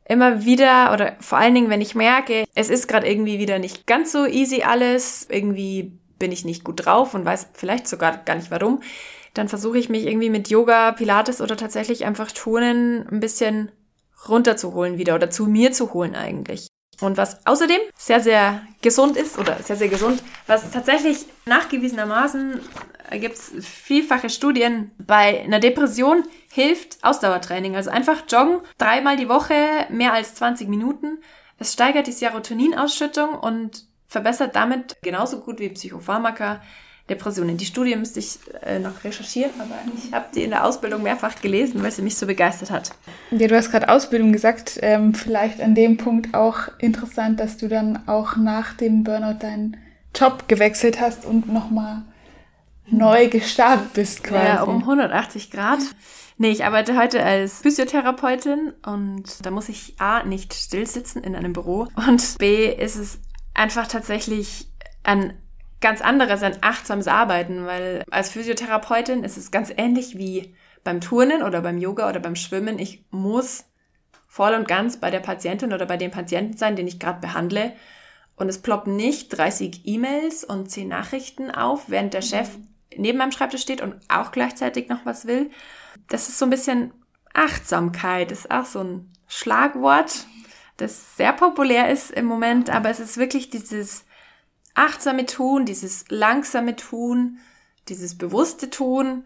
immer 0.06 0.46
wieder 0.46 0.94
oder 0.94 1.16
vor 1.20 1.38
allen 1.38 1.56
Dingen, 1.56 1.70
wenn 1.70 1.82
ich 1.82 1.96
merke, 1.96 2.46
es 2.56 2.70
ist 2.70 2.88
gerade 2.88 3.10
irgendwie 3.10 3.40
wieder 3.40 3.58
nicht 3.58 3.88
ganz 3.88 4.12
so 4.12 4.26
easy 4.26 4.64
alles, 4.64 5.28
irgendwie 5.30 5.98
bin 6.20 6.32
ich 6.32 6.46
nicht 6.46 6.64
gut 6.64 6.86
drauf 6.86 7.14
und 7.14 7.26
weiß 7.26 7.50
vielleicht 7.54 7.88
sogar 7.88 8.18
gar 8.18 8.36
nicht 8.36 8.52
warum, 8.52 8.82
dann 9.34 9.50
versuche 9.50 9.78
ich 9.78 9.90
mich 9.90 10.06
irgendwie 10.06 10.30
mit 10.30 10.50
Yoga, 10.50 10.92
Pilates 10.92 11.42
oder 11.42 11.58
tatsächlich 11.58 12.06
einfach 12.06 12.32
Turnen 12.32 13.08
ein 13.10 13.20
bisschen 13.20 13.72
runterzuholen 14.28 14.98
wieder 14.98 15.16
oder 15.16 15.30
zu 15.30 15.46
mir 15.46 15.72
zu 15.72 15.94
holen 15.94 16.16
eigentlich. 16.16 16.68
Und 17.00 17.18
was 17.18 17.46
außerdem 17.46 17.80
sehr, 17.96 18.20
sehr 18.22 18.64
gesund 18.82 19.18
ist 19.18 19.38
oder 19.38 19.62
sehr, 19.62 19.76
sehr 19.76 19.88
gesund, 19.88 20.24
was 20.48 20.72
tatsächlich 20.72 21.26
nachgewiesenermaßen 21.46 22.60
gibt 23.12 23.36
es 23.36 23.54
vielfache 23.62 24.30
Studien, 24.30 24.92
bei 24.98 25.42
einer 25.42 25.60
Depression 25.60 26.24
hilft 26.52 26.98
Ausdauertraining. 27.04 27.76
Also 27.76 27.90
einfach 27.90 28.24
joggen, 28.30 28.60
dreimal 28.78 29.16
die 29.16 29.30
Woche, 29.30 29.54
mehr 29.90 30.14
als 30.14 30.36
20 30.36 30.68
Minuten. 30.68 31.20
Es 31.58 31.74
steigert 31.74 32.08
die 32.08 32.12
Serotoninausschüttung 32.12 33.34
und 33.34 33.86
verbessert 34.08 34.56
damit 34.56 34.98
genauso 35.02 35.40
gut 35.40 35.60
wie 35.60 35.70
Psychopharmaka 35.70 36.62
Depressionen. 37.10 37.58
Die 37.58 37.66
Studie 37.66 37.96
müsste 37.96 38.20
ich 38.20 38.40
äh, 38.66 38.80
noch 38.80 39.04
recherchieren, 39.04 39.52
aber 39.60 39.76
ich 39.96 40.12
habe 40.14 40.26
die 40.36 40.44
in 40.44 40.50
der 40.50 40.66
Ausbildung 40.66 41.04
mehrfach 41.04 41.40
gelesen, 41.42 41.82
weil 41.82 41.92
sie 41.92 42.02
mich 42.02 42.18
so 42.18 42.28
begeistert 42.28 42.70
hat. 42.70 42.92
Ja, 43.32 43.48
du 43.48 43.56
hast 43.56 43.72
gerade 43.72 43.88
Ausbildung 43.90 44.34
gesagt. 44.34 44.78
Ähm, 44.82 45.14
vielleicht 45.14 45.62
an 45.62 45.74
dem 45.74 45.98
Punkt 45.98 46.34
auch 46.34 46.68
interessant, 46.80 47.40
dass 47.40 47.58
du 47.58 47.70
dann 47.70 48.08
auch 48.08 48.36
nach 48.36 48.74
dem 48.74 49.04
Burnout 49.04 49.40
deinen 49.40 49.78
Job 50.14 50.48
gewechselt 50.48 51.00
hast 51.00 51.26
und 51.26 51.52
nochmal 51.52 52.04
neu 52.88 53.30
gestartet 53.30 53.94
bist 53.94 54.24
quasi. 54.24 54.46
Ja, 54.46 54.64
um 54.64 54.80
180 54.80 55.52
Grad. 55.52 55.80
Nee, 56.40 56.52
ich 56.52 56.66
arbeite 56.66 56.96
heute 56.98 57.24
als 57.24 57.62
Physiotherapeutin 57.62 58.74
und 58.86 59.24
da 59.44 59.50
muss 59.50 59.70
ich 59.70 59.96
A, 59.98 60.24
nicht 60.24 60.54
still 60.54 60.86
sitzen 60.86 61.24
in 61.24 61.36
einem 61.36 61.54
Büro 61.54 61.88
und 62.08 62.38
B, 62.38 62.68
ist 62.72 62.96
es 62.96 63.20
einfach 63.58 63.88
tatsächlich 63.88 64.70
ein 65.04 65.34
ganz 65.82 66.02
anderes, 66.02 66.44
ein 66.44 66.58
achtsames 66.62 67.08
Arbeiten, 67.08 67.66
weil 67.66 68.04
als 68.10 68.30
Physiotherapeutin 68.30 69.24
ist 69.24 69.38
es 69.38 69.52
ganz 69.52 69.72
ähnlich 69.76 70.18
wie 70.18 70.56
beim 70.84 71.02
Turnen 71.02 71.44
oder 71.44 71.62
beim 71.62 71.78
Yoga 71.78 72.10
oder 72.10 72.20
beim 72.20 72.36
Schwimmen. 72.36 72.80
Ich 72.80 73.06
muss 73.12 73.66
voll 74.28 74.54
und 74.54 74.68
ganz 74.68 74.98
bei 74.98 75.12
der 75.12 75.20
Patientin 75.20 75.74
oder 75.74 75.86
bei 75.86 75.98
dem 75.98 76.12
Patienten 76.12 76.58
sein, 76.58 76.76
den 76.76 76.88
ich 76.88 77.00
gerade 77.00 77.20
behandle. 77.20 77.74
Und 78.36 78.50
es 78.50 78.62
ploppen 78.62 78.96
nicht 78.96 79.30
30 79.30 79.82
E-Mails 79.86 80.44
und 80.44 80.70
10 80.70 80.88
Nachrichten 80.88 81.52
auf, 81.52 81.90
während 81.90 82.14
der 82.14 82.22
Chef 82.22 82.50
neben 82.96 83.18
meinem 83.18 83.32
Schreibtisch 83.32 83.62
steht 83.62 83.82
und 83.82 83.96
auch 84.08 84.32
gleichzeitig 84.32 84.90
noch 84.90 85.06
was 85.06 85.26
will. 85.26 85.50
Das 86.10 86.30
ist 86.30 86.38
so 86.38 86.46
ein 86.46 86.52
bisschen 86.52 86.94
Achtsamkeit, 87.34 88.32
das 88.32 88.40
ist 88.40 88.52
auch 88.52 88.66
so 88.66 88.84
ein 88.84 89.12
Schlagwort, 89.28 90.26
das 90.78 91.18
sehr 91.18 91.34
populär 91.34 91.90
ist 91.92 92.12
im 92.12 92.26
Moment, 92.26 92.70
aber 92.70 92.90
es 92.90 93.00
ist 93.00 93.18
wirklich 93.18 93.50
dieses 93.50 94.06
achtsame 94.76 95.26
Tun, 95.26 95.66
dieses 95.66 96.06
langsame 96.10 96.76
Tun, 96.76 97.40
dieses 97.90 98.18
bewusste 98.18 98.70
Tun, 98.70 99.26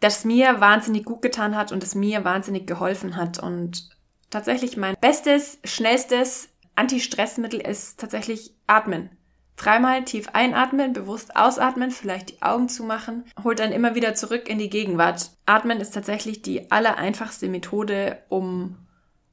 das 0.00 0.24
mir 0.24 0.60
wahnsinnig 0.60 1.04
gut 1.04 1.22
getan 1.22 1.56
hat 1.56 1.70
und 1.70 1.82
das 1.82 1.94
mir 1.94 2.24
wahnsinnig 2.24 2.66
geholfen 2.66 3.16
hat. 3.16 3.38
Und 3.38 3.90
tatsächlich 4.30 4.76
mein 4.76 4.96
bestes, 5.00 5.58
schnellstes 5.64 6.48
Anti-Stressmittel 6.74 7.60
ist 7.60 8.00
tatsächlich 8.00 8.54
Atmen. 8.66 9.10
Dreimal 9.56 10.04
tief 10.04 10.30
einatmen, 10.32 10.94
bewusst 10.94 11.36
ausatmen, 11.36 11.90
vielleicht 11.90 12.30
die 12.30 12.42
Augen 12.42 12.70
zumachen, 12.70 13.24
holt 13.44 13.60
dann 13.60 13.70
immer 13.70 13.94
wieder 13.94 14.14
zurück 14.14 14.48
in 14.48 14.58
die 14.58 14.70
Gegenwart. 14.70 15.30
Atmen 15.44 15.78
ist 15.78 15.92
tatsächlich 15.92 16.40
die 16.40 16.72
allereinfachste 16.72 17.48
Methode, 17.48 18.22
um 18.30 18.78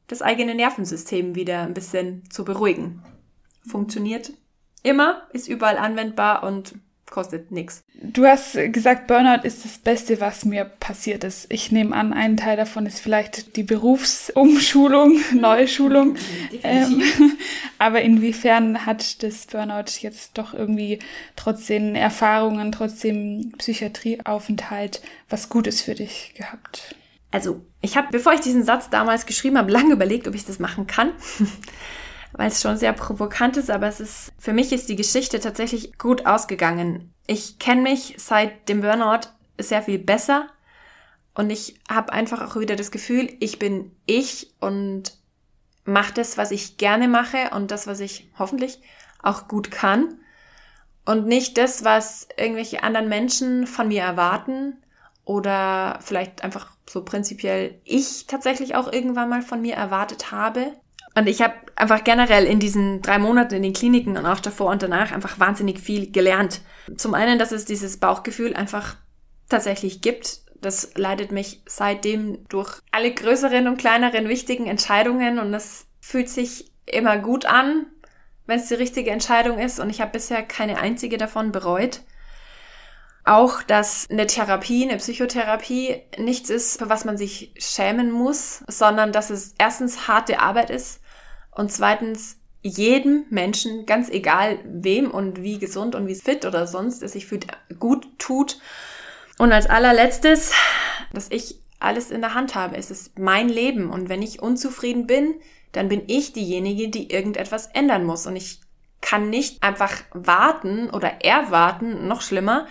das 0.09 0.21
eigene 0.21 0.55
Nervensystem 0.55 1.35
wieder 1.35 1.61
ein 1.61 1.73
bisschen 1.73 2.23
zu 2.29 2.43
beruhigen. 2.43 3.01
Funktioniert 3.65 4.33
immer, 4.83 5.21
ist 5.31 5.47
überall 5.47 5.77
anwendbar 5.77 6.43
und 6.43 6.73
kostet 7.09 7.51
nichts. 7.51 7.83
Du 8.01 8.25
hast 8.25 8.53
gesagt, 8.71 9.07
Burnout 9.07 9.43
ist 9.43 9.65
das 9.65 9.77
Beste, 9.77 10.21
was 10.21 10.45
mir 10.45 10.65
passiert 10.65 11.23
ist. 11.23 11.47
Ich 11.51 11.71
nehme 11.71 11.95
an, 11.95 12.13
ein 12.13 12.37
Teil 12.37 12.55
davon 12.57 12.85
ist 12.85 12.99
vielleicht 12.99 13.55
die 13.55 13.63
Berufsumschulung, 13.63 15.19
Neuschulung. 15.33 16.15
Ähm, 16.63 17.01
aber 17.77 18.01
inwiefern 18.01 18.85
hat 18.85 19.23
das 19.23 19.47
Burnout 19.47 19.91
jetzt 20.01 20.37
doch 20.37 20.53
irgendwie 20.53 20.99
trotzdem 21.35 21.95
Erfahrungen, 21.95 22.71
trotzdem 22.71 23.53
Psychiatrieaufenthalt 23.57 25.01
was 25.29 25.49
Gutes 25.49 25.81
für 25.81 25.95
dich 25.95 26.33
gehabt? 26.35 26.95
Also, 27.31 27.61
ich 27.81 27.95
habe, 27.95 28.07
bevor 28.11 28.33
ich 28.33 28.41
diesen 28.41 28.63
Satz 28.63 28.89
damals 28.89 29.25
geschrieben 29.25 29.57
habe, 29.57 29.71
lange 29.71 29.93
überlegt, 29.93 30.27
ob 30.27 30.35
ich 30.35 30.45
das 30.45 30.59
machen 30.59 30.87
kann 30.87 31.11
weil 32.33 32.49
es 32.49 32.61
schon 32.61 32.77
sehr 32.77 32.93
provokant 32.93 33.57
ist, 33.57 33.71
aber 33.71 33.87
es 33.87 33.99
ist, 33.99 34.31
für 34.37 34.53
mich 34.53 34.71
ist 34.71 34.89
die 34.89 34.95
Geschichte 34.95 35.39
tatsächlich 35.39 35.97
gut 35.97 36.25
ausgegangen. 36.25 37.13
Ich 37.27 37.59
kenne 37.59 37.81
mich 37.81 38.15
seit 38.17 38.69
dem 38.69 38.81
Burnout 38.81 39.27
sehr 39.57 39.81
viel 39.81 39.99
besser 39.99 40.47
und 41.33 41.49
ich 41.49 41.79
habe 41.89 42.13
einfach 42.13 42.41
auch 42.41 42.59
wieder 42.59 42.75
das 42.75 42.91
Gefühl, 42.91 43.35
ich 43.39 43.59
bin 43.59 43.91
ich 44.05 44.53
und 44.59 45.17
mache 45.85 46.13
das, 46.13 46.37
was 46.37 46.51
ich 46.51 46.77
gerne 46.77 47.07
mache 47.07 47.49
und 47.55 47.71
das, 47.71 47.87
was 47.87 47.99
ich 47.99 48.29
hoffentlich 48.37 48.79
auch 49.21 49.47
gut 49.47 49.71
kann 49.71 50.19
und 51.05 51.25
nicht 51.25 51.57
das, 51.57 51.83
was 51.83 52.27
irgendwelche 52.37 52.83
anderen 52.83 53.09
Menschen 53.09 53.65
von 53.67 53.87
mir 53.87 54.03
erwarten 54.03 54.77
oder 55.29 55.99
vielleicht 56.01 56.43
einfach 56.43 56.71
so 56.89 57.05
prinzipiell 57.05 57.79
ich 57.83 58.25
tatsächlich 58.25 58.73
auch 58.73 58.91
irgendwann 58.91 59.29
mal 59.29 59.43
von 59.43 59.61
mir 59.61 59.75
erwartet 59.75 60.31
habe. 60.31 60.73
Und 61.13 61.27
ich 61.27 61.43
habe 61.43 61.53
einfach 61.75 62.03
generell 62.03 62.45
in 62.45 62.59
diesen 62.59 63.03
drei 63.03 63.19
Monaten 63.19 63.53
in 63.53 63.61
den 63.61 63.73
Kliniken 63.73 64.17
und 64.17 64.25
auch 64.25 64.39
davor 64.39 64.71
und 64.71 64.81
danach 64.81 65.11
einfach 65.11 65.39
wahnsinnig 65.39 65.81
viel 65.81 66.11
gelernt. 66.11 66.61
Zum 66.97 67.13
einen, 67.13 67.37
dass 67.37 67.51
es 67.51 67.65
dieses 67.65 67.97
Bauchgefühl 67.97 68.55
einfach 68.55 68.95
tatsächlich 69.49 70.01
gibt. 70.01 70.39
Das 70.61 70.95
leitet 70.95 71.31
mich 71.31 71.61
seitdem 71.67 72.47
durch 72.49 72.79
alle 72.91 73.13
größeren 73.13 73.67
und 73.67 73.77
kleineren 73.77 74.29
wichtigen 74.29 74.65
Entscheidungen 74.65 75.37
und 75.37 75.51
das 75.51 75.85
fühlt 76.01 76.29
sich 76.29 76.71
immer 76.87 77.19
gut 77.19 77.45
an, 77.45 77.85
wenn 78.47 78.59
es 78.59 78.67
die 78.67 78.73
richtige 78.73 79.11
Entscheidung 79.11 79.59
ist 79.59 79.79
und 79.79 79.91
ich 79.91 80.01
habe 80.01 80.13
bisher 80.13 80.41
keine 80.41 80.79
einzige 80.79 81.19
davon 81.19 81.51
bereut. 81.51 82.01
Auch, 83.29 83.61
dass 83.61 84.09
eine 84.09 84.25
Therapie, 84.25 84.89
eine 84.89 84.97
Psychotherapie 84.97 86.01
nichts 86.17 86.49
ist, 86.49 86.79
für 86.79 86.89
was 86.89 87.05
man 87.05 87.15
sich 87.15 87.53
schämen 87.59 88.09
muss, 88.09 88.63
sondern 88.67 89.11
dass 89.11 89.29
es 89.29 89.53
erstens 89.59 90.07
harte 90.07 90.39
Arbeit 90.39 90.71
ist 90.71 91.01
und 91.51 91.71
zweitens 91.71 92.37
jedem 92.63 93.25
Menschen, 93.29 93.85
ganz 93.85 94.09
egal 94.09 94.57
wem 94.65 95.11
und 95.11 95.43
wie 95.43 95.59
gesund 95.59 95.93
und 95.93 96.07
wie 96.07 96.15
fit 96.15 96.43
oder 96.43 96.65
sonst 96.65 97.03
es 97.03 97.11
sich 97.11 97.27
fühlt, 97.27 97.45
gut 97.77 98.07
tut. 98.17 98.57
Und 99.37 99.51
als 99.51 99.69
allerletztes, 99.69 100.51
dass 101.13 101.29
ich 101.29 101.59
alles 101.79 102.09
in 102.09 102.21
der 102.21 102.33
Hand 102.33 102.55
habe. 102.55 102.77
Es 102.77 102.89
ist 102.89 103.19
mein 103.19 103.47
Leben 103.47 103.91
und 103.91 104.09
wenn 104.09 104.23
ich 104.23 104.41
unzufrieden 104.41 105.05
bin, 105.05 105.35
dann 105.71 105.87
bin 105.87 106.01
ich 106.07 106.33
diejenige, 106.33 106.89
die 106.89 107.11
irgendetwas 107.11 107.67
ändern 107.67 108.05
muss. 108.05 108.25
Und 108.25 108.35
ich 108.35 108.59
kann 109.01 109.29
nicht 109.29 109.61
einfach 109.61 109.93
warten 110.13 110.89
oder 110.89 111.23
erwarten, 111.23 112.07
noch 112.07 112.23
schlimmer, 112.23 112.65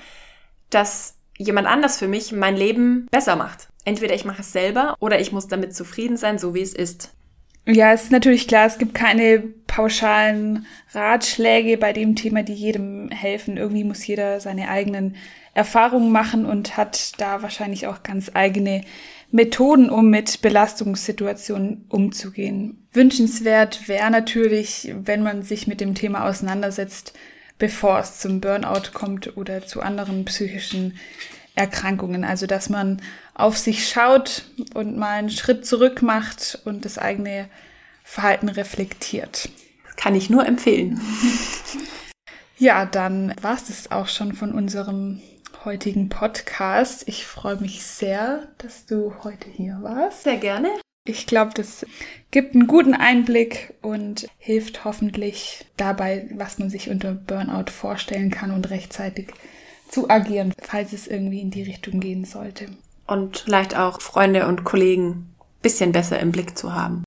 dass 0.70 1.16
jemand 1.36 1.66
anders 1.68 1.98
für 1.98 2.08
mich 2.08 2.32
mein 2.32 2.56
Leben 2.56 3.06
besser 3.10 3.36
macht. 3.36 3.68
Entweder 3.84 4.14
ich 4.14 4.24
mache 4.24 4.42
es 4.42 4.52
selber 4.52 4.96
oder 5.00 5.20
ich 5.20 5.32
muss 5.32 5.48
damit 5.48 5.74
zufrieden 5.74 6.16
sein, 6.16 6.38
so 6.38 6.54
wie 6.54 6.62
es 6.62 6.74
ist. 6.74 7.12
Ja, 7.64 7.92
es 7.92 8.04
ist 8.04 8.12
natürlich 8.12 8.48
klar, 8.48 8.66
es 8.66 8.78
gibt 8.78 8.94
keine 8.94 9.40
pauschalen 9.66 10.66
Ratschläge 10.92 11.76
bei 11.76 11.92
dem 11.92 12.16
Thema, 12.16 12.42
die 12.42 12.54
jedem 12.54 13.10
helfen. 13.10 13.58
Irgendwie 13.58 13.84
muss 13.84 14.06
jeder 14.06 14.40
seine 14.40 14.70
eigenen 14.70 15.16
Erfahrungen 15.52 16.10
machen 16.10 16.46
und 16.46 16.76
hat 16.76 17.20
da 17.20 17.42
wahrscheinlich 17.42 17.86
auch 17.86 18.02
ganz 18.02 18.30
eigene 18.32 18.82
Methoden, 19.30 19.90
um 19.90 20.08
mit 20.08 20.40
Belastungssituationen 20.40 21.84
umzugehen. 21.90 22.88
Wünschenswert 22.92 23.86
wäre 23.86 24.10
natürlich, 24.10 24.94
wenn 25.02 25.22
man 25.22 25.42
sich 25.42 25.66
mit 25.66 25.82
dem 25.82 25.94
Thema 25.94 26.26
auseinandersetzt, 26.26 27.12
bevor 27.59 27.98
es 28.00 28.18
zum 28.18 28.40
Burnout 28.40 28.92
kommt 28.92 29.36
oder 29.36 29.66
zu 29.66 29.80
anderen 29.80 30.24
psychischen 30.24 30.98
Erkrankungen. 31.54 32.24
Also, 32.24 32.46
dass 32.46 32.68
man 32.68 33.02
auf 33.34 33.59
sich 33.59 33.88
schaut 33.88 34.44
und 34.74 34.96
mal 34.96 35.18
einen 35.18 35.30
Schritt 35.30 35.66
zurück 35.66 36.02
macht 36.02 36.61
und 36.64 36.84
das 36.84 36.98
eigene 36.98 37.48
Verhalten 38.04 38.48
reflektiert. 38.48 39.48
Kann 39.96 40.14
ich 40.14 40.30
nur 40.30 40.46
empfehlen. 40.46 41.00
Ja, 42.61 42.86
dann 42.86 43.36
war 43.40 43.54
es 43.54 43.66
das 43.66 43.92
auch 43.92 44.09
schon 44.09 44.32
von 44.32 44.50
unserem 44.50 45.22
heutigen 45.64 46.09
Podcast. 46.09 47.06
Ich 47.06 47.24
freue 47.24 47.54
mich 47.54 47.84
sehr, 47.84 48.48
dass 48.59 48.84
du 48.84 49.14
heute 49.22 49.48
hier 49.48 49.78
warst. 49.80 50.24
Sehr 50.24 50.38
gerne. 50.38 50.68
Ich 51.09 51.26
glaube, 51.26 51.52
das 51.54 51.86
gibt 52.30 52.54
einen 52.54 52.66
guten 52.66 52.94
Einblick 52.94 53.74
und 53.80 54.28
hilft 54.38 54.84
hoffentlich 54.84 55.64
dabei, 55.76 56.28
was 56.34 56.59
man 56.59 56.68
sich 56.68 56.90
unter 56.90 57.14
Burnout 57.14 57.70
vorstellen 57.70 58.30
kann 58.30 58.50
und 58.50 58.68
rechtzeitig 58.70 59.28
zu 59.88 60.11
agieren, 60.11 60.52
falls 60.61 60.92
es 60.92 61.06
irgendwie 61.06 61.40
in 61.40 61.50
die 61.50 61.62
Richtung 61.62 62.00
gehen 62.00 62.26
sollte. 62.26 62.66
Und 63.06 63.38
vielleicht 63.38 63.74
auch 63.74 64.02
Freunde 64.02 64.46
und 64.46 64.64
Kollegen 64.64 65.30
bisschen 65.62 65.92
besser 65.92 66.20
im 66.20 66.30
Blick 66.30 66.59
zu 66.59 66.74
haben. 66.74 67.04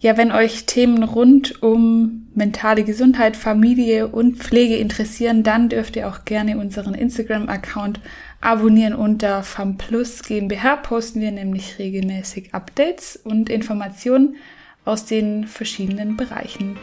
Ja, 0.00 0.16
wenn 0.18 0.32
euch 0.32 0.66
Themen 0.66 1.02
rund 1.02 1.62
um 1.62 2.26
mentale 2.34 2.84
Gesundheit, 2.84 3.36
Familie 3.36 4.08
und 4.08 4.36
Pflege 4.36 4.76
interessieren, 4.76 5.42
dann 5.44 5.70
dürft 5.70 5.96
ihr 5.96 6.08
auch 6.08 6.26
gerne 6.26 6.58
unseren 6.58 6.94
Instagram-Account 6.94 8.00
abonnieren. 8.44 8.94
Unter 8.94 9.42
FAMPLUS 9.42 10.22
GmbH 10.22 10.76
posten 10.76 11.20
wir 11.20 11.32
nämlich 11.32 11.78
regelmäßig 11.78 12.54
Updates 12.54 13.16
und 13.16 13.48
Informationen 13.48 14.36
aus 14.84 15.06
den 15.06 15.46
verschiedenen 15.46 16.16
Bereichen. 16.16 16.76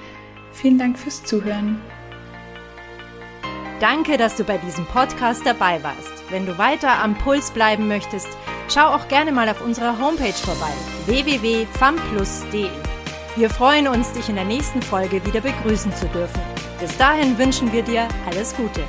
Vielen 0.53 0.77
Dank 0.77 0.97
fürs 0.97 1.23
Zuhören. 1.23 1.79
Danke, 3.79 4.17
dass 4.17 4.35
du 4.35 4.43
bei 4.43 4.57
diesem 4.57 4.85
Podcast 4.85 5.43
dabei 5.45 5.81
warst. 5.83 6.11
Wenn 6.29 6.45
du 6.45 6.57
weiter 6.57 6.99
am 7.01 7.17
Puls 7.17 7.51
bleiben 7.51 7.87
möchtest, 7.87 8.27
schau 8.69 8.87
auch 8.87 9.07
gerne 9.07 9.31
mal 9.31 9.49
auf 9.49 9.61
unserer 9.61 9.99
Homepage 9.99 10.33
vorbei 10.33 10.71
www.famplus.de. 11.07 12.69
Wir 13.35 13.49
freuen 13.49 13.87
uns, 13.87 14.11
dich 14.11 14.29
in 14.29 14.35
der 14.35 14.45
nächsten 14.45 14.81
Folge 14.81 15.25
wieder 15.25 15.41
begrüßen 15.41 15.93
zu 15.95 16.05
dürfen. 16.07 16.41
Bis 16.79 16.95
dahin 16.97 17.37
wünschen 17.37 17.71
wir 17.71 17.81
dir 17.81 18.07
alles 18.27 18.55
Gute. 18.55 18.81